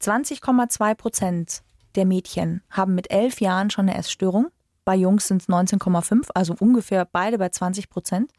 [0.00, 1.62] 20,2 Prozent
[1.94, 4.48] der Mädchen haben mit elf Jahren schon eine Essstörung.
[4.84, 8.32] Bei Jungs sind es 19,5, also ungefähr beide bei 20 Prozent.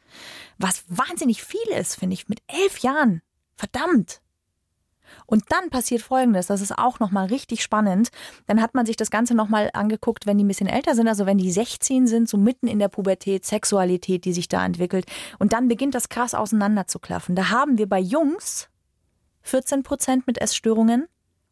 [0.58, 3.22] Was wahnsinnig viel ist, finde ich, mit elf Jahren.
[3.56, 4.20] Verdammt.
[5.26, 8.10] Und dann passiert Folgendes, das ist auch nochmal richtig spannend.
[8.46, 11.24] Dann hat man sich das Ganze nochmal angeguckt, wenn die ein bisschen älter sind, also
[11.24, 15.06] wenn die 16 sind, so mitten in der Pubertät, Sexualität, die sich da entwickelt.
[15.38, 17.34] Und dann beginnt das krass auseinanderzuklaffen.
[17.36, 18.68] Da haben wir bei Jungs
[19.44, 21.06] 14 Prozent mit Essstörungen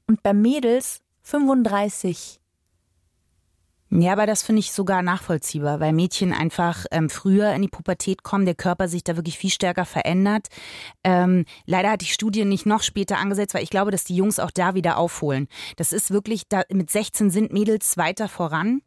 [0.07, 2.41] und bei Mädels 35.
[3.95, 8.23] Ja, aber das finde ich sogar nachvollziehbar, weil Mädchen einfach ähm, früher in die Pubertät
[8.23, 10.49] kommen, der Körper sich da wirklich viel stärker verändert.
[11.05, 14.39] Ähm, leider hat die Studie nicht noch später angesetzt, weil ich glaube, dass die Jungs
[14.39, 15.47] auch da wieder aufholen.
[15.77, 18.81] Das ist wirklich, da, mit 16 sind Mädels weiter voran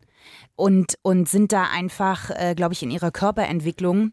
[0.56, 4.12] und, und sind da einfach, äh, glaube ich, in ihrer Körperentwicklung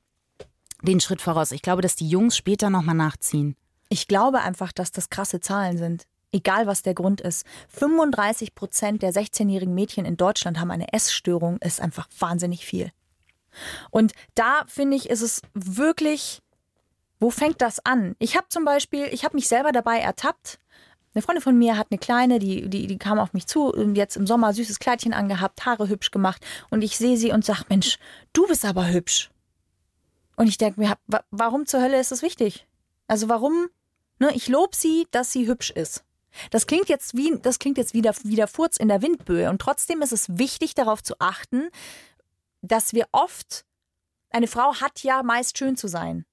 [0.82, 1.52] den Schritt voraus.
[1.52, 3.56] Ich glaube, dass die Jungs später nochmal nachziehen.
[3.92, 6.06] Ich glaube einfach, dass das krasse Zahlen sind.
[6.32, 7.44] Egal was der Grund ist.
[7.68, 12.90] 35 Prozent der 16-jährigen Mädchen in Deutschland haben eine Essstörung, ist einfach wahnsinnig viel.
[13.90, 16.40] Und da finde ich, ist es wirklich,
[17.20, 18.16] wo fängt das an?
[18.18, 20.58] Ich habe zum Beispiel, ich habe mich selber dabei ertappt.
[21.12, 24.16] Eine Freundin von mir hat eine kleine, die, die, die kam auf mich zu, jetzt
[24.16, 26.42] im Sommer süßes Kleidchen angehabt, Haare hübsch gemacht.
[26.70, 27.98] Und ich sehe sie und sage, Mensch,
[28.32, 29.30] du bist aber hübsch.
[30.36, 30.96] Und ich denke mir,
[31.30, 32.66] warum zur Hölle ist das wichtig?
[33.06, 33.68] Also warum?
[34.22, 36.04] Ne, ich lobe sie, dass sie hübsch ist.
[36.52, 39.50] Das klingt jetzt wie, das klingt jetzt wieder, wie der Furz in der Windböe.
[39.50, 41.70] Und trotzdem ist es wichtig, darauf zu achten,
[42.60, 43.64] dass wir oft,
[44.30, 46.24] eine Frau hat ja meist schön zu sein.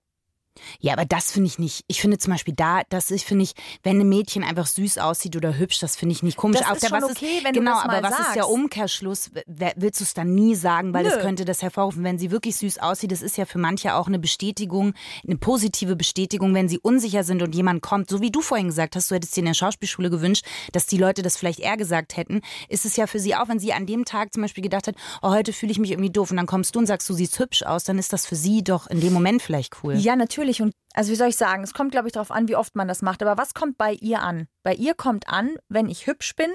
[0.80, 1.84] Ja, aber das finde ich nicht.
[1.88, 5.36] Ich finde zum Beispiel da, das ich finde ich, wenn ein Mädchen einfach süß aussieht
[5.36, 6.60] oder hübsch, das finde ich nicht komisch.
[6.60, 8.36] Das ist der, schon was okay, ist, wenn du genau, das mal aber was ist
[8.36, 8.50] der sagst.
[8.50, 9.32] Umkehrschluss?
[9.76, 11.10] Willst du es dann nie sagen, weil Nö.
[11.10, 13.12] das könnte das hervorrufen, wenn sie wirklich süß aussieht.
[13.12, 14.94] Das ist ja für manche auch eine Bestätigung,
[15.26, 18.96] eine positive Bestätigung, wenn sie unsicher sind und jemand kommt, so wie du vorhin gesagt
[18.96, 22.18] hast, du hättest dir in der Schauspielschule gewünscht, dass die Leute das vielleicht eher gesagt
[22.18, 24.88] hätten, ist es ja für sie auch, wenn sie an dem Tag zum Beispiel gedacht
[24.88, 27.14] hat, oh, heute fühle ich mich irgendwie doof und dann kommst du und sagst, du
[27.14, 29.96] siehst hübsch aus, dann ist das für sie doch in dem Moment vielleicht cool.
[29.96, 30.49] Ja, natürlich.
[30.62, 32.88] Und also wie soll ich sagen, es kommt, glaube ich, darauf an, wie oft man
[32.88, 33.22] das macht.
[33.22, 34.48] Aber was kommt bei ihr an?
[34.64, 36.52] Bei ihr kommt an, wenn ich hübsch bin,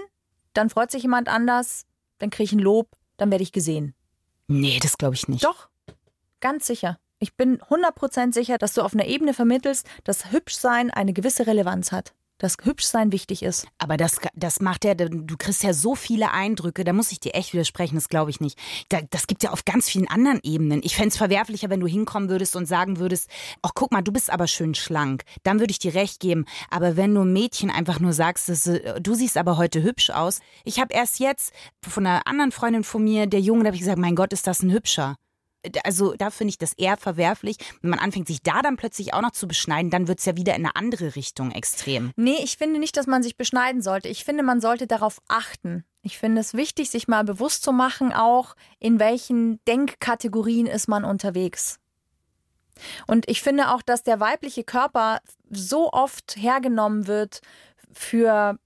[0.53, 1.85] dann freut sich jemand anders,
[2.19, 3.95] dann kriege ich ein Lob, dann werde ich gesehen.
[4.49, 5.45] Nee, das glaube ich nicht.
[5.45, 5.69] Doch,
[6.41, 6.99] ganz sicher.
[7.19, 11.93] Ich bin 100% sicher, dass du auf einer Ebene vermittelst, dass Hübschsein eine gewisse Relevanz
[11.93, 12.13] hat.
[12.45, 13.67] Dass Hübschsein wichtig ist.
[13.79, 17.35] Aber das, das macht ja, du kriegst ja so viele Eindrücke, da muss ich dir
[17.35, 18.59] echt widersprechen, das glaube ich nicht.
[18.91, 20.83] Da, das gibt ja auf ganz vielen anderen Ebenen.
[20.85, 23.31] Ich fände es verwerflicher, wenn du hinkommen würdest und sagen würdest,
[23.63, 25.23] ach guck mal, du bist aber schön schlank.
[25.43, 26.45] Dann würde ich dir recht geben.
[26.69, 30.41] Aber wenn du Mädchen einfach nur sagst, dass, äh, du siehst aber heute hübsch aus.
[30.65, 33.81] Ich habe erst jetzt von einer anderen Freundin von mir, der Junge, da habe ich
[33.81, 35.17] gesagt, mein Gott, ist das ein hübscher.
[35.85, 37.57] Also da finde ich das eher verwerflich.
[37.81, 40.37] Wenn man anfängt, sich da dann plötzlich auch noch zu beschneiden, dann wird es ja
[40.37, 42.13] wieder in eine andere Richtung extrem.
[42.17, 44.09] Nee, ich finde nicht, dass man sich beschneiden sollte.
[44.09, 45.85] Ich finde, man sollte darauf achten.
[46.03, 51.05] Ich finde es wichtig, sich mal bewusst zu machen, auch in welchen Denkkategorien ist man
[51.05, 51.81] unterwegs.
[53.07, 57.41] Und ich finde auch, dass der weibliche Körper so oft hergenommen wird
[57.93, 58.59] für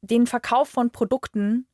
[0.00, 1.66] den Verkauf von Produkten.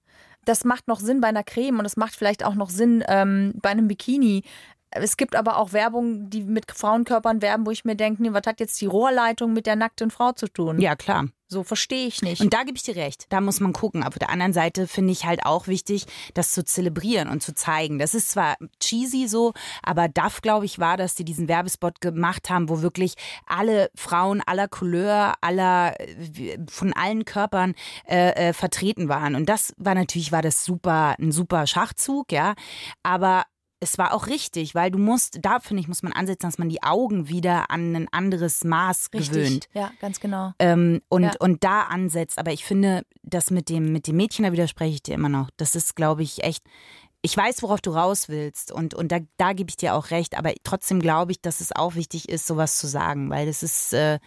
[0.49, 3.53] Das macht noch Sinn bei einer Creme und es macht vielleicht auch noch Sinn ähm,
[3.61, 4.45] bei einem Bikini.
[4.91, 8.47] Es gibt aber auch Werbung, die mit Frauenkörpern werben, wo ich mir denke, nee, was
[8.47, 10.81] hat jetzt die Rohrleitung mit der nackten Frau zu tun?
[10.81, 11.29] Ja, klar.
[11.51, 12.43] So verstehe ich nicht.
[12.43, 13.25] Und da gebe ich dir recht.
[13.31, 14.05] Da muss man gucken.
[14.05, 17.99] Auf der anderen Seite finde ich halt auch wichtig, das zu zelebrieren und zu zeigen.
[17.99, 22.51] Das ist zwar cheesy so, aber DAF, glaube ich, war, dass die diesen Werbespot gemacht
[22.51, 23.15] haben, wo wirklich
[23.47, 27.75] alle Frauen aller Couleur, aller, äh, von allen Körpern
[28.07, 29.35] äh, äh, vertreten waren.
[29.35, 32.57] Und das war natürlich, war das super, ein super Schachzug, ja.
[33.03, 33.45] Aber
[33.81, 36.69] es war auch richtig, weil du musst, da finde ich, muss man ansetzen, dass man
[36.69, 39.69] die Augen wieder an ein anderes Maß gewöhnt.
[39.75, 40.53] Ja, ganz genau.
[40.59, 41.33] Ähm, und, Ja.
[41.39, 42.39] und da ansetzt.
[42.39, 45.51] Aber ich finde, das mit dem, mit dem Mädchen, da widerspreche ich dir immer noch.
[45.57, 46.65] Das ist, glaube ich, echt.
[47.23, 48.71] Ich weiß, worauf du raus willst.
[48.73, 50.37] Und, und da, da gebe ich dir auch recht.
[50.39, 53.31] Aber trotzdem glaube ich, dass es auch wichtig ist, sowas zu sagen.
[53.31, 53.93] Weil das ist.
[53.93, 54.19] Äh,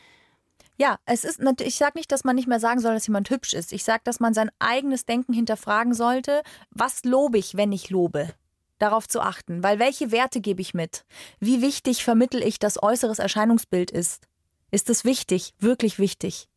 [0.78, 3.30] Ja, es ist natürlich, ich sage nicht, dass man nicht mehr sagen soll, dass jemand
[3.30, 3.72] hübsch ist.
[3.72, 6.42] Ich sage, dass man sein eigenes Denken hinterfragen sollte.
[6.72, 8.34] Was lobe ich, wenn ich lobe?
[8.82, 11.06] Darauf zu achten, weil welche Werte gebe ich mit?
[11.40, 14.26] Wie wichtig vermittel ich, dass äußeres Erscheinungsbild ist?
[14.72, 16.48] Ist es wichtig, wirklich wichtig?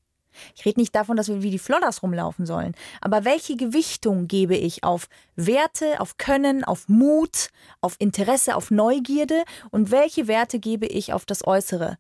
[0.57, 4.57] Ich rede nicht davon, dass wir wie die Flodders rumlaufen sollen, aber welche Gewichtung gebe
[4.57, 7.51] ich auf Werte, auf Können, auf Mut,
[7.83, 11.99] auf Interesse, auf Neugierde und welche Werte gebe ich auf das Äußere?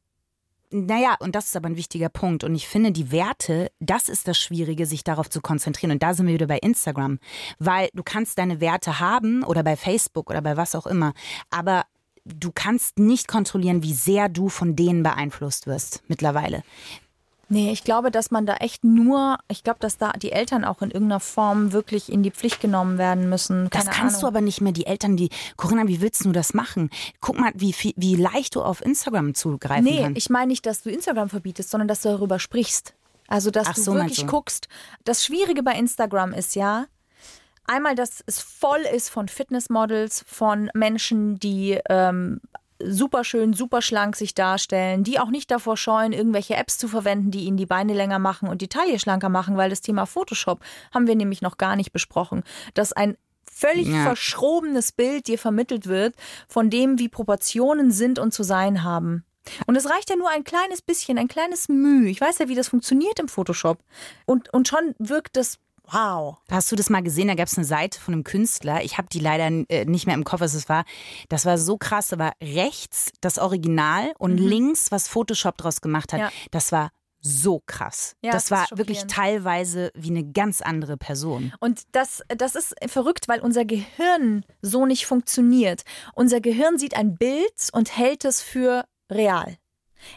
[0.75, 2.43] Naja, und das ist aber ein wichtiger Punkt.
[2.43, 5.93] Und ich finde, die Werte, das ist das Schwierige, sich darauf zu konzentrieren.
[5.93, 7.21] Und da sind wir wieder bei Instagram.
[7.61, 11.15] Weil du kannst deine Werte haben oder bei Facebook oder bei was auch immer.
[11.51, 11.85] Aber
[12.25, 16.65] du kannst nicht kontrollieren, wie sehr du von denen beeinflusst wirst mittlerweile.
[17.55, 20.83] Nee, ich glaube, dass man da echt nur, ich glaube, dass da die Eltern auch
[20.83, 23.69] in irgendeiner Form wirklich in die Pflicht genommen werden müssen.
[23.71, 24.37] Das Keine kannst du Ahnung.
[24.37, 24.73] aber nicht mehr.
[24.73, 26.91] Die Eltern, die, Corinna, wie willst du das machen?
[27.21, 30.19] Guck mal, wie, wie leicht du auf Instagram zugreifen Nee, kannst.
[30.19, 32.93] ich meine nicht, dass du Instagram verbietest, sondern dass du darüber sprichst.
[33.29, 34.27] Also, dass Ach du so, wirklich du?
[34.27, 34.69] guckst.
[35.05, 36.87] Das Schwierige bei Instagram ist ja,
[37.67, 42.41] einmal, dass es voll ist von Fitnessmodels, von Menschen, die ähm,
[42.87, 47.31] super schön, super schlank sich darstellen, die auch nicht davor scheuen, irgendwelche Apps zu verwenden,
[47.31, 50.61] die ihnen die Beine länger machen und die Taille schlanker machen, weil das Thema Photoshop
[50.93, 52.43] haben wir nämlich noch gar nicht besprochen,
[52.75, 53.17] dass ein
[53.51, 54.03] völlig Ja.
[54.03, 56.15] verschrobenes Bild dir vermittelt wird
[56.49, 59.25] von dem, wie Proportionen sind und zu sein haben.
[59.67, 62.09] Und es reicht ja nur ein kleines bisschen, ein kleines Mühe.
[62.09, 63.79] Ich weiß ja, wie das funktioniert im Photoshop.
[64.25, 65.59] Und, und schon wirkt das
[65.91, 66.39] wow.
[66.51, 67.29] Hast du das mal gesehen?
[67.29, 68.83] Da gab es eine Seite von einem Künstler.
[68.83, 70.85] Ich habe die leider äh, nicht mehr im Kopf, was es war.
[71.29, 72.09] Das war so krass.
[72.09, 76.21] Da war rechts das Original und links, was Photoshop draus gemacht hat.
[76.21, 76.31] Ja.
[76.51, 76.91] Das war
[77.25, 78.17] so krass.
[78.23, 81.53] Ja, das es war wirklich teilweise wie eine ganz andere Person.
[81.59, 85.85] Und das, das ist verrückt, weil unser Gehirn so nicht funktioniert.
[86.15, 89.57] Unser Gehirn sieht ein Bild und hält es für real.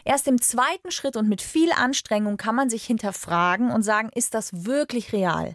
[0.04, 4.34] Erst im zweiten Schritt und mit viel Anstrengung kann man sich hinterfragen und sagen, ist
[4.34, 5.54] das wirklich real?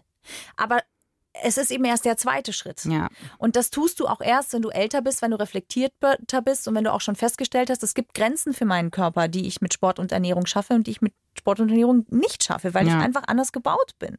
[0.56, 0.80] Aber
[1.42, 2.84] es ist eben erst der zweite Schritt.
[2.84, 3.08] Ja.
[3.38, 6.76] Und das tust du auch erst, wenn du älter bist, wenn du reflektierter bist und
[6.76, 9.74] wenn du auch schon festgestellt hast, es gibt Grenzen für meinen Körper, die ich mit
[9.74, 12.96] Sport und Ernährung schaffe und die ich mit Sport und Ernährung nicht schaffe, weil Ja.
[12.98, 14.16] ich einfach anders gebaut bin.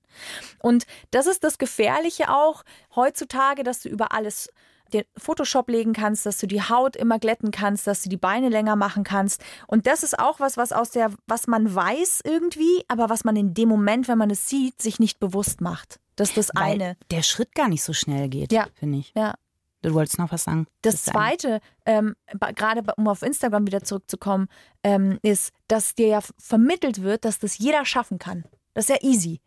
[0.60, 2.64] Und das ist das Gefährliche auch
[2.96, 4.50] heutzutage, dass du über alles
[4.94, 8.50] den Photoshop legen kannst, dass du die Haut immer glätten kannst, dass du die Beine
[8.50, 9.44] länger machen kannst.
[9.68, 13.36] Und das ist auch was, was aus der, was man weiß irgendwie, aber was man
[13.36, 16.00] in dem Moment, wenn man es sieht, sich nicht bewusst macht.
[16.16, 16.98] Das ist das Weil eine.
[17.12, 18.68] der Schritt gar nicht so schnell geht, Ja.
[18.76, 19.12] finde ich.
[19.16, 19.34] Ja.
[19.82, 20.66] Du wolltest noch was sagen?
[20.82, 22.16] Das ein- Zweite, ähm,
[22.56, 24.48] gerade um auf Instagram wieder zurückzukommen,
[24.84, 28.46] ähm, ist, dass dir ja vermittelt wird, dass das jeder schaffen kann.
[28.74, 29.42] Das ist ja easy.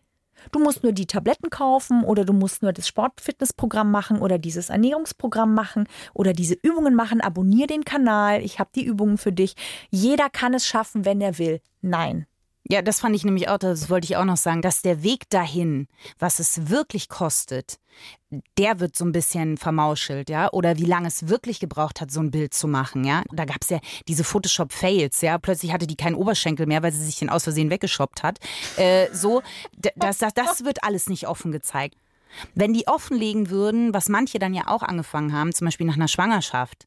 [0.53, 4.71] Du musst nur die Tabletten kaufen oder du musst nur das Sportfitnessprogramm machen oder dieses
[4.71, 7.21] Ernährungsprogramm machen oder diese Übungen machen.
[7.21, 8.43] Abonnier den Kanal.
[8.43, 9.55] Ich habe die Übungen für dich.
[9.91, 11.61] Jeder kann es schaffen, wenn er will.
[11.81, 12.27] Nein.
[12.71, 15.31] Ja, das fand ich nämlich auch, das wollte ich auch noch sagen, dass der Weg
[15.31, 17.79] dahin, was es wirklich kostet,
[18.59, 22.21] der wird so ein bisschen vermauschelt, ja, oder wie lange es wirklich gebraucht hat, so
[22.21, 23.23] ein Bild zu machen, ja.
[23.33, 25.39] Da gab es ja diese Photoshop-Fails, ja.
[25.39, 28.39] Plötzlich hatte die keinen Oberschenkel mehr, weil sie sich den aus Versehen weggeschoppt hat.
[28.77, 29.43] Äh, so,
[29.97, 31.97] das, das, das wird alles nicht offen gezeigt.
[32.55, 36.09] Wenn die offenlegen würden, was manche dann ja auch angefangen haben, zum Beispiel nach einer
[36.09, 36.87] Schwangerschaft,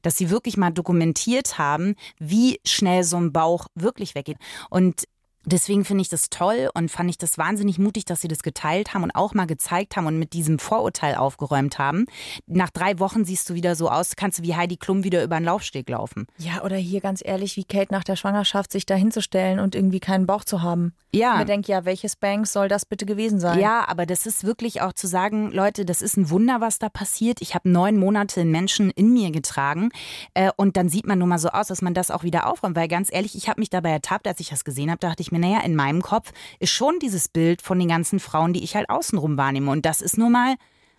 [0.00, 4.38] dass sie wirklich mal dokumentiert haben, wie schnell so ein Bauch wirklich weggeht.
[4.70, 5.04] Und
[5.52, 8.94] deswegen finde ich das toll und fand ich das wahnsinnig mutig, dass sie das geteilt
[8.94, 12.06] haben und auch mal gezeigt haben und mit diesem Vorurteil aufgeräumt haben.
[12.46, 15.38] Nach drei Wochen siehst du wieder so aus, kannst du wie Heidi Klum wieder über
[15.38, 16.26] den Laufsteg laufen.
[16.38, 20.00] Ja, oder hier ganz ehrlich, wie Kate nach der Schwangerschaft sich da hinzustellen und irgendwie
[20.00, 20.92] keinen Bauch zu haben.
[21.14, 21.34] Ja.
[21.34, 23.58] Ich mir denke, ja, welches Bank soll das bitte gewesen sein?
[23.58, 26.88] Ja, aber das ist wirklich auch zu sagen, Leute, das ist ein Wunder, was da
[26.88, 27.40] passiert.
[27.40, 29.90] Ich habe neun Monate Menschen in mir getragen
[30.34, 32.76] äh, und dann sieht man nun mal so aus, dass man das auch wieder aufräumt.
[32.76, 35.32] Weil ganz ehrlich, ich habe mich dabei ertappt, als ich das gesehen habe, dachte ich
[35.32, 38.76] mir, naja, in meinem Kopf ist schon dieses Bild von den ganzen Frauen, die ich
[38.76, 39.70] halt außenrum wahrnehme.
[39.70, 40.56] Und das ist nun mal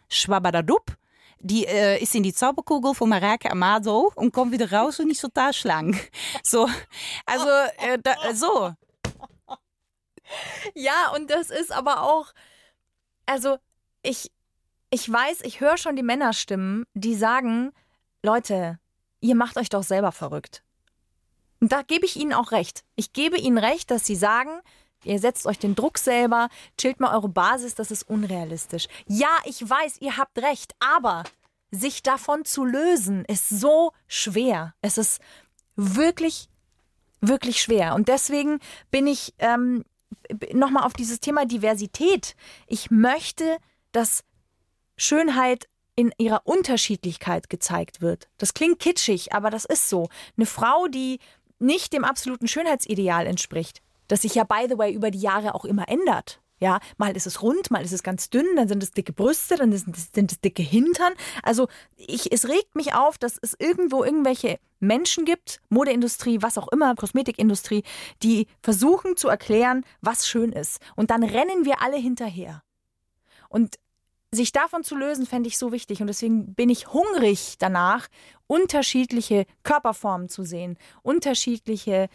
[0.09, 0.97] schwabadadub.
[1.41, 5.21] Die äh, ist in die Zauberkugel von Marake Amado und kommt wieder raus und ist
[5.21, 6.11] total schlank.
[6.43, 6.67] So,
[7.25, 7.47] also
[7.77, 8.73] äh, da, so.
[10.75, 12.33] Ja, und das ist aber auch,
[13.25, 13.57] also
[14.03, 14.31] ich,
[14.89, 17.71] ich weiß, ich höre schon die Männerstimmen, die sagen,
[18.21, 18.79] Leute,
[19.21, 20.63] ihr macht euch doch selber verrückt.
[21.59, 22.83] Und da gebe ich ihnen auch recht.
[22.95, 24.61] Ich gebe ihnen recht, dass sie sagen,
[25.03, 28.87] ihr setzt euch den Druck selber, chillt mal eure Basis, das ist unrealistisch.
[29.07, 31.23] Ja, ich weiß, ihr habt recht, aber
[31.71, 34.73] sich davon zu lösen ist so schwer.
[34.81, 35.21] Es ist
[35.75, 36.49] wirklich
[37.21, 37.95] wirklich schwer.
[37.95, 38.59] Und deswegen
[38.91, 39.83] bin ich ähm,
[40.53, 42.35] nochmal auf dieses Thema Diversität.
[42.67, 43.57] Ich möchte,
[43.91, 44.23] dass
[44.97, 48.29] Schönheit in ihrer Unterschiedlichkeit gezeigt wird.
[48.37, 50.07] Das klingt kitschig, aber das ist so.
[50.37, 51.19] Eine Frau, die
[51.59, 55.65] nicht dem absoluten Schönheitsideal entspricht, das sich ja, by the way, über die Jahre auch
[55.65, 56.41] immer ändert.
[56.61, 59.55] Ja, mal ist es rund, mal ist es ganz dünn, dann sind es dicke Brüste,
[59.55, 61.13] dann sind es, sind es dicke Hintern.
[61.41, 66.67] Also ich, es regt mich auf, dass es irgendwo irgendwelche Menschen gibt, Modeindustrie, was auch
[66.69, 67.83] immer, Kosmetikindustrie,
[68.23, 70.81] die versuchen zu erklären, was schön ist.
[70.97, 72.61] Und dann rennen wir alle hinterher.
[73.47, 73.77] Und
[74.31, 76.01] sich davon zu lösen, fände ich so wichtig.
[76.01, 78.07] Und deswegen bin ich hungrig danach,
[78.47, 82.09] unterschiedliche Körperformen zu sehen, unterschiedliche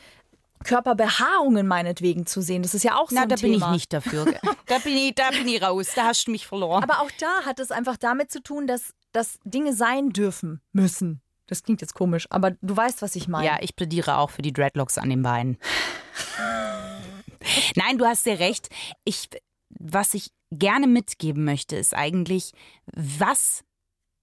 [0.64, 2.62] Körperbehaarungen meinetwegen zu sehen.
[2.62, 3.66] Das ist ja auch so Na, ein da bin Thema.
[3.66, 4.24] ich nicht dafür.
[4.66, 5.88] da, bin ich, da bin ich raus.
[5.94, 6.82] Da hast du mich verloren.
[6.82, 11.20] Aber auch da hat es einfach damit zu tun, dass, dass Dinge sein dürfen müssen.
[11.46, 13.46] Das klingt jetzt komisch, aber du weißt, was ich meine.
[13.46, 15.58] ja, ich plädiere auch für die Dreadlocks an den Beinen.
[17.76, 18.70] Nein, du hast sehr recht.
[19.04, 19.28] Ich,
[19.68, 22.52] was ich gerne mitgeben möchte, ist eigentlich,
[22.86, 23.64] was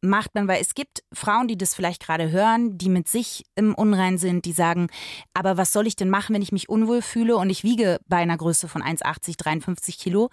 [0.01, 3.75] macht man, weil es gibt Frauen, die das vielleicht gerade hören, die mit sich im
[3.75, 4.87] Unrein sind, die sagen,
[5.33, 8.17] aber was soll ich denn machen, wenn ich mich unwohl fühle und ich wiege bei
[8.17, 10.29] einer Größe von 1,80, 53 Kilo?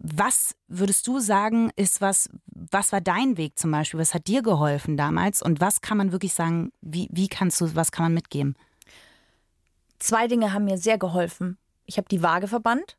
[0.00, 4.00] was würdest du sagen, ist was, was war dein Weg zum Beispiel?
[4.00, 5.42] Was hat dir geholfen damals?
[5.42, 8.54] Und was kann man wirklich sagen, wie, wie kannst du, was kann man mitgeben?
[9.98, 11.58] Zwei Dinge haben mir sehr geholfen.
[11.86, 12.96] Ich habe die Waage verbannt.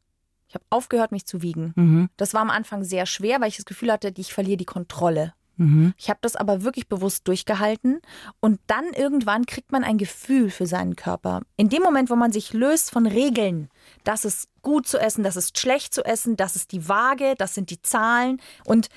[0.55, 1.73] Ich habe aufgehört, mich zu wiegen.
[1.75, 2.09] Mhm.
[2.15, 5.33] Das war am Anfang sehr schwer, weil ich das Gefühl hatte, ich verliere die Kontrolle.
[5.57, 5.93] Mhm.
[5.97, 7.99] Ich habe das aber wirklich bewusst durchgehalten
[8.39, 11.41] und dann irgendwann kriegt man ein Gefühl für seinen Körper.
[11.57, 13.69] In dem Moment, wo man sich löst von Regeln,
[14.05, 17.53] das ist gut zu essen, das ist schlecht zu essen, das ist die Waage, das
[17.53, 18.87] sind die Zahlen und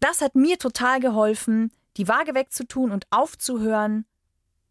[0.00, 4.04] das hat mir total geholfen, die Waage wegzutun und aufzuhören,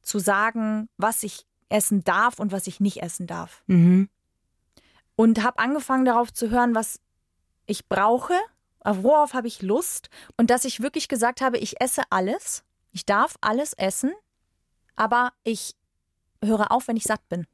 [0.03, 3.63] zu sagen, was ich essen darf und was ich nicht essen darf.
[3.65, 4.09] Mhm.
[5.15, 6.99] Und habe angefangen darauf zu hören, was
[7.67, 8.33] ich brauche
[8.85, 13.05] auf worauf habe ich Lust und dass ich wirklich gesagt habe, ich esse alles, ich
[13.05, 14.13] darf alles essen,
[14.95, 15.75] aber ich
[16.43, 17.47] höre auf, wenn ich satt bin.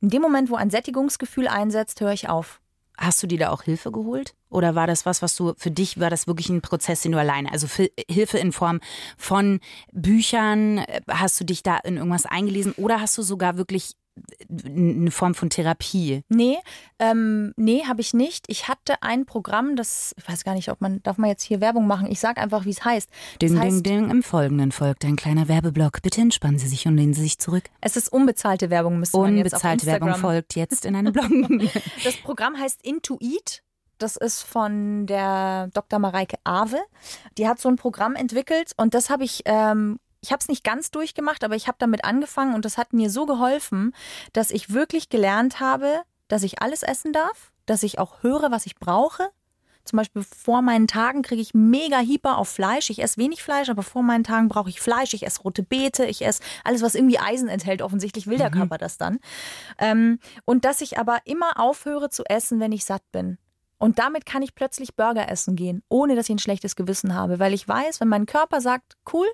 [0.00, 2.60] In dem Moment, wo ein Sättigungsgefühl einsetzt, höre ich auf.
[2.96, 4.34] Hast du dir da auch Hilfe geholt?
[4.48, 7.18] Oder war das was, was du für dich war das wirklich ein Prozess, den du
[7.18, 7.66] alleine, also
[8.08, 8.80] Hilfe in Form
[9.16, 9.60] von
[9.92, 10.84] Büchern?
[11.08, 13.94] Hast du dich da in irgendwas eingelesen oder hast du sogar wirklich
[14.48, 16.22] eine Form von Therapie?
[16.28, 16.58] Nee,
[16.98, 18.44] ähm, nee, habe ich nicht.
[18.48, 21.60] Ich hatte ein Programm, das, ich weiß gar nicht, ob man, darf man jetzt hier
[21.60, 22.10] Werbung machen?
[22.10, 23.10] Ich sag einfach, wie es heißt.
[23.40, 24.10] Ding, das heißt, ding, ding.
[24.10, 26.02] Im Folgenden folgt ein kleiner Werbeblock.
[26.02, 27.64] Bitte entspannen Sie sich und lehnen Sie sich zurück.
[27.80, 29.86] Es ist unbezahlte Werbung, müsste man jetzt auf Unbezahlte.
[29.86, 31.30] Werbung folgt jetzt in einem Blog.
[32.04, 33.62] Das Programm heißt Intuit.
[33.98, 36.00] Das ist von der Dr.
[36.00, 36.80] Mareike Awe.
[37.38, 40.64] Die hat so ein Programm entwickelt und das habe ich, ähm, ich habe es nicht
[40.64, 43.92] ganz durchgemacht, aber ich habe damit angefangen und das hat mir so geholfen,
[44.32, 48.64] dass ich wirklich gelernt habe, dass ich alles essen darf, dass ich auch höre, was
[48.64, 49.30] ich brauche.
[49.84, 52.88] Zum Beispiel vor meinen Tagen kriege ich mega Hyper auf Fleisch.
[52.88, 55.12] Ich esse wenig Fleisch, aber vor meinen Tagen brauche ich Fleisch.
[55.12, 57.82] Ich esse rote Beete, ich esse alles, was irgendwie Eisen enthält.
[57.82, 59.18] Offensichtlich will der Körper das dann.
[59.78, 63.38] Ähm, und dass ich aber immer aufhöre zu essen, wenn ich satt bin.
[63.78, 67.40] Und damit kann ich plötzlich Burger essen gehen, ohne dass ich ein schlechtes Gewissen habe.
[67.40, 69.26] Weil ich weiß, wenn mein Körper sagt, cool,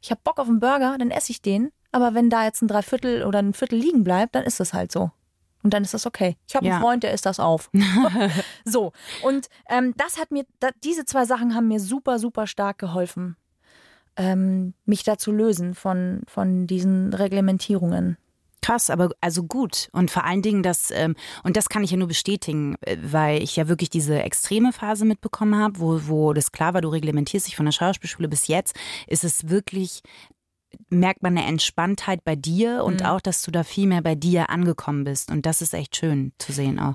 [0.00, 1.70] ich habe Bock auf einen Burger, dann esse ich den.
[1.92, 4.92] Aber wenn da jetzt ein Dreiviertel oder ein Viertel liegen bleibt, dann ist das halt
[4.92, 5.10] so.
[5.62, 6.36] Und dann ist das okay.
[6.48, 6.74] Ich habe Ja.
[6.74, 7.70] einen Freund, der isst das auf.
[8.64, 8.92] so.
[9.22, 13.36] Und ähm, das hat mir, da, diese zwei Sachen haben mir super, super stark geholfen,
[14.16, 18.16] ähm, mich da zu lösen von, von diesen Reglementierungen.
[18.62, 19.88] Krass, aber also gut.
[19.92, 23.42] Und vor allen Dingen das, ähm, und das kann ich ja nur bestätigen, äh, weil
[23.42, 27.46] ich ja wirklich diese extreme Phase mitbekommen habe, wo, wo das klar war, du reglementierst
[27.46, 30.02] dich von der Schauspielschule bis jetzt, ist es wirklich,
[30.88, 33.06] merkt man eine Entspanntheit bei dir und Mhm.
[33.06, 35.30] auch, dass du da viel mehr bei dir angekommen bist.
[35.30, 36.94] Und das ist echt schön zu sehen auch.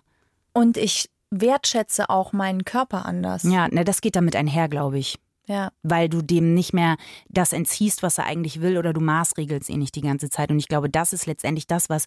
[0.53, 3.43] Und ich wertschätze auch meinen Körper anders.
[3.43, 5.17] Ja, ne, das geht damit einher, glaube ich.
[5.47, 5.71] Ja.
[5.83, 6.97] weil du dem nicht mehr
[7.29, 10.49] das entziehst, was er eigentlich will, oder du maßregelst ihn nicht die ganze Zeit.
[10.49, 12.05] Und ich glaube, das ist letztendlich das, was,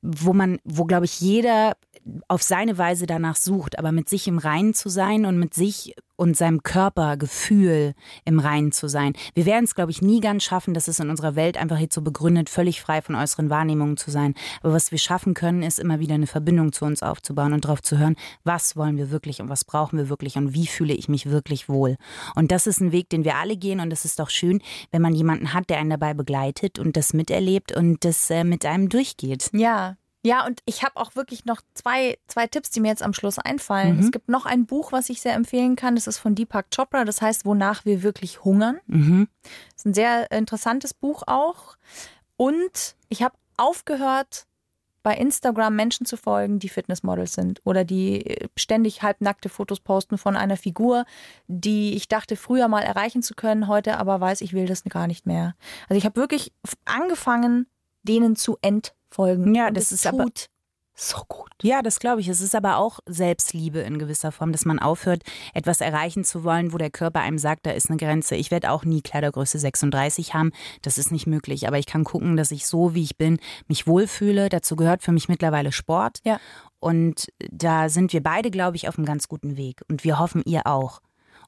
[0.00, 1.76] wo man, wo glaube ich jeder
[2.28, 5.94] auf seine Weise danach sucht, aber mit sich im Reinen zu sein und mit sich
[6.16, 7.94] und seinem Körpergefühl
[8.24, 9.14] im Reinen zu sein.
[9.34, 11.94] Wir werden es, glaube ich, nie ganz schaffen, das ist in unserer Welt einfach jetzt
[11.94, 14.34] so begründet, völlig frei von äußeren Wahrnehmungen zu sein.
[14.62, 17.82] Aber was wir schaffen können, ist immer wieder eine Verbindung zu uns aufzubauen und darauf
[17.82, 21.08] zu hören, was wollen wir wirklich und was brauchen wir wirklich und wie fühle ich
[21.08, 21.96] mich wirklich wohl.
[22.34, 24.60] Und das ist ein Weg, den wir alle gehen und es ist doch schön,
[24.90, 28.64] wenn man jemanden hat, der einen dabei begleitet und das miterlebt und das äh, mit
[28.66, 29.50] einem durchgeht.
[29.52, 29.96] Ja.
[30.24, 33.38] Ja, und ich habe auch wirklich noch zwei, zwei Tipps, die mir jetzt am Schluss
[33.38, 33.96] einfallen.
[33.96, 34.04] Mhm.
[34.04, 35.96] Es gibt noch ein Buch, was ich sehr empfehlen kann.
[35.96, 37.04] Das ist von Deepak Chopra.
[37.04, 38.78] Das heißt, Wonach wir wirklich hungern.
[38.86, 39.28] Mhm.
[39.42, 41.76] Das ist ein sehr interessantes Buch auch.
[42.36, 44.46] Und ich habe aufgehört,
[45.02, 50.16] bei Instagram Menschen zu folgen, die Fitnessmodels sind oder die äh, ständig halbnackte Fotos posten
[50.16, 51.04] von einer Figur,
[51.48, 55.08] die ich dachte früher mal erreichen zu können, heute aber weiß, ich will das gar
[55.08, 55.54] nicht mehr.
[55.88, 56.52] Also ich habe wirklich
[56.84, 57.66] angefangen,
[58.04, 59.01] denen zu entfolgen.
[59.54, 60.48] Ja, Und das ist aber- tut
[60.94, 61.50] so gut.
[61.62, 62.28] Ja, das glaube ich.
[62.28, 65.22] Es ist aber auch Selbstliebe in gewisser Form, dass man aufhört,
[65.54, 68.36] etwas erreichen zu wollen, wo der Körper einem sagt, da ist eine Grenze.
[68.36, 70.52] Ich werde auch nie Kleidergröße 36 haben.
[70.82, 71.66] Das ist nicht möglich.
[71.66, 73.38] Aber ich kann gucken, dass ich so, wie ich bin,
[73.68, 74.48] mich wohlfühle.
[74.50, 76.18] Dazu gehört für mich mittlerweile Sport.
[76.24, 76.38] Ja.
[76.78, 79.80] Und da sind wir beide, glaube ich, auf einem ganz guten Weg.
[79.88, 81.00] Und wir hoffen, ihr auch.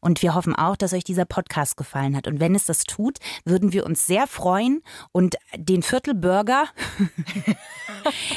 [0.05, 2.29] Und wir hoffen auch, dass euch dieser Podcast gefallen hat.
[2.29, 4.83] Und wenn es das tut, würden wir uns sehr freuen
[5.13, 6.67] und den Viertelburger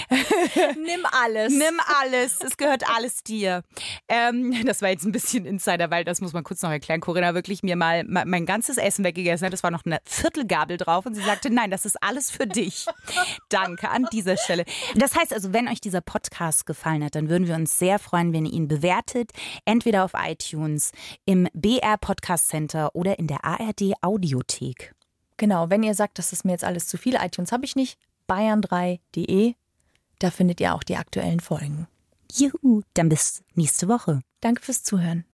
[0.09, 1.53] Nimm alles.
[1.53, 3.63] Nimm alles, es gehört alles dir.
[4.07, 7.01] Ähm, das war jetzt ein bisschen Insider, weil das muss man kurz noch erklären.
[7.01, 9.53] Corinna wirklich mir mal ma- mein ganzes Essen weggegessen hat.
[9.53, 12.85] Es war noch eine Viertelgabel drauf und sie sagte, nein, das ist alles für dich.
[13.49, 14.65] Danke an dieser Stelle.
[14.95, 18.33] Das heißt also, wenn euch dieser Podcast gefallen hat, dann würden wir uns sehr freuen,
[18.33, 19.31] wenn ihr ihn bewertet.
[19.65, 20.91] Entweder auf iTunes,
[21.25, 24.93] im BR Podcast Center oder in der ARD Audiothek.
[25.37, 27.97] Genau, wenn ihr sagt, das ist mir jetzt alles zu viel, iTunes habe ich nicht,
[28.29, 29.55] bayern3.de,
[30.19, 31.87] da findet ihr auch die aktuellen Folgen.
[32.31, 34.21] Juhu, dann bis nächste Woche.
[34.39, 35.25] Danke fürs Zuhören.